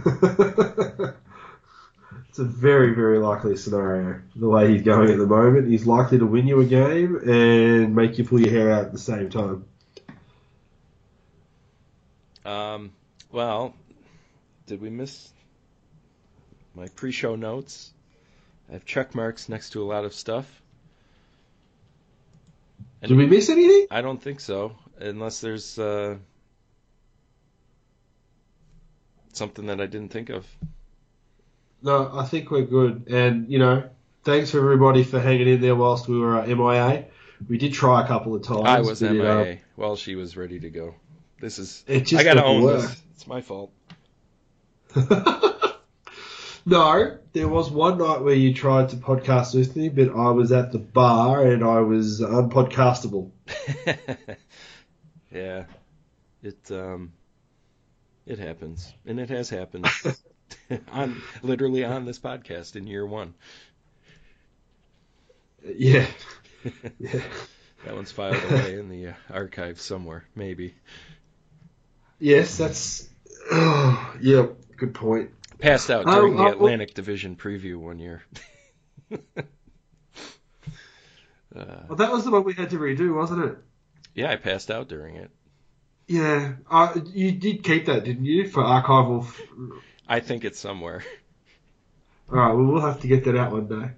[2.31, 4.23] it's a very, very likely scenario.
[4.35, 7.95] The way he's going at the moment, he's likely to win you a game and
[7.95, 9.67] make you pull your hair out at the same time.
[12.47, 12.93] Um,
[13.31, 13.75] well,
[14.67, 15.29] did we miss
[16.75, 17.93] my pre-show notes?
[18.69, 20.47] I have check marks next to a lot of stuff.
[23.01, 23.87] And Did we miss anything?
[23.91, 26.17] I don't think so, unless there's uh,
[29.33, 30.47] something that I didn't think of.
[31.83, 33.09] No, I think we're good.
[33.09, 33.91] And, you know,
[34.23, 37.07] thanks for everybody for hanging in there whilst we were uh, MIA.
[37.49, 38.63] We did try a couple of times.
[38.65, 40.95] I was but it, uh, MIA while she was ready to go.
[41.41, 42.83] This is It just I gotta own work.
[42.83, 43.03] this.
[43.17, 43.73] It's my fault.
[46.65, 50.53] no, there was one night where you tried to podcast with me, but I was
[50.53, 53.31] at the bar and I was unpodcastable.
[55.33, 55.65] yeah,
[56.43, 57.13] it um,
[58.27, 59.89] it happens, and it has happened
[60.93, 63.35] on literally on this podcast in year one.
[65.65, 66.07] Yeah.
[66.99, 67.23] yeah.
[67.85, 70.75] That one's filed away in the archive somewhere, maybe.
[72.21, 73.09] Yes, that's.
[73.51, 74.47] Oh, yeah,
[74.77, 75.31] good point.
[75.63, 78.23] Passed out Um, during the uh, well- Atlantic Division preview one year.
[79.13, 79.17] uh,
[81.55, 83.57] Well, that was the one we had to redo, wasn't it?
[84.15, 85.31] yeah, I passed out during it.
[86.09, 89.25] Yeah, uh, you did keep that, didn't you, for archival?
[89.25, 89.41] f-
[90.09, 91.03] I think it's somewhere.
[92.31, 93.91] All right, well, we'll have to get that out one day.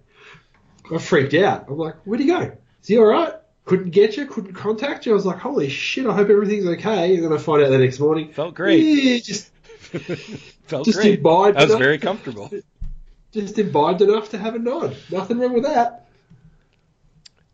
[0.95, 1.65] I freaked out.
[1.69, 2.41] I'm like, where'd he go?
[2.83, 3.33] Is he all right?
[3.65, 5.13] Couldn't get you, couldn't contact you.
[5.13, 7.15] I was like, holy shit, I hope everything's okay.
[7.15, 8.31] And then I find out the next morning.
[8.33, 8.81] Felt great.
[8.83, 9.51] Yeah, just
[10.65, 11.19] Felt just great.
[11.19, 12.51] imbibed I was enough, very comfortable.
[13.33, 14.97] just imbibed enough to have a nod.
[15.11, 16.07] Nothing wrong with that.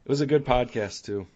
[0.04, 1.26] It was a good podcast too.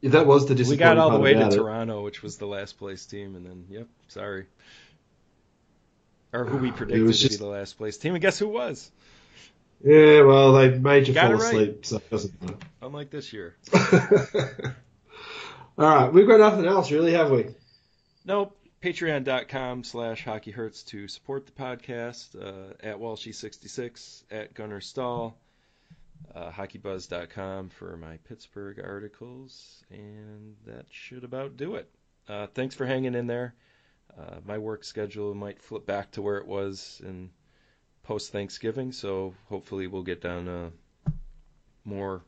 [0.00, 1.52] Yeah, that was the We disappointing got all the way to it.
[1.52, 4.44] Toronto, which was the last place team, and then yep, sorry.
[6.32, 8.90] Or who we predicted was to be the last place team, and guess who was?
[9.82, 11.54] Yeah, well, they made you Got fall it right.
[11.54, 12.56] asleep, so it doesn't matter.
[12.82, 13.54] Unlike this year.
[13.74, 13.90] all
[15.78, 17.46] right, we've got nothing else, really, have we?
[18.24, 18.56] Nope.
[18.84, 22.36] Patreon.com slash Hockey Hurts to support the podcast.
[22.38, 25.38] Uh, at Walshy66, at Gunner Stahl,
[26.34, 31.88] uh, HockeyBuzz.com for my Pittsburgh articles, and that should about do it.
[32.28, 33.54] Uh, thanks for hanging in there.
[34.18, 37.30] Uh, my work schedule might flip back to where it was in
[38.02, 41.10] post Thanksgiving, so hopefully we'll get down a
[41.86, 42.20] more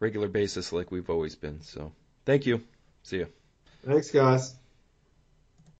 [0.00, 1.60] regular basis like we've always been.
[1.62, 1.92] So
[2.26, 2.64] thank you.
[3.04, 3.26] See ya.
[3.84, 4.56] Thanks, guys.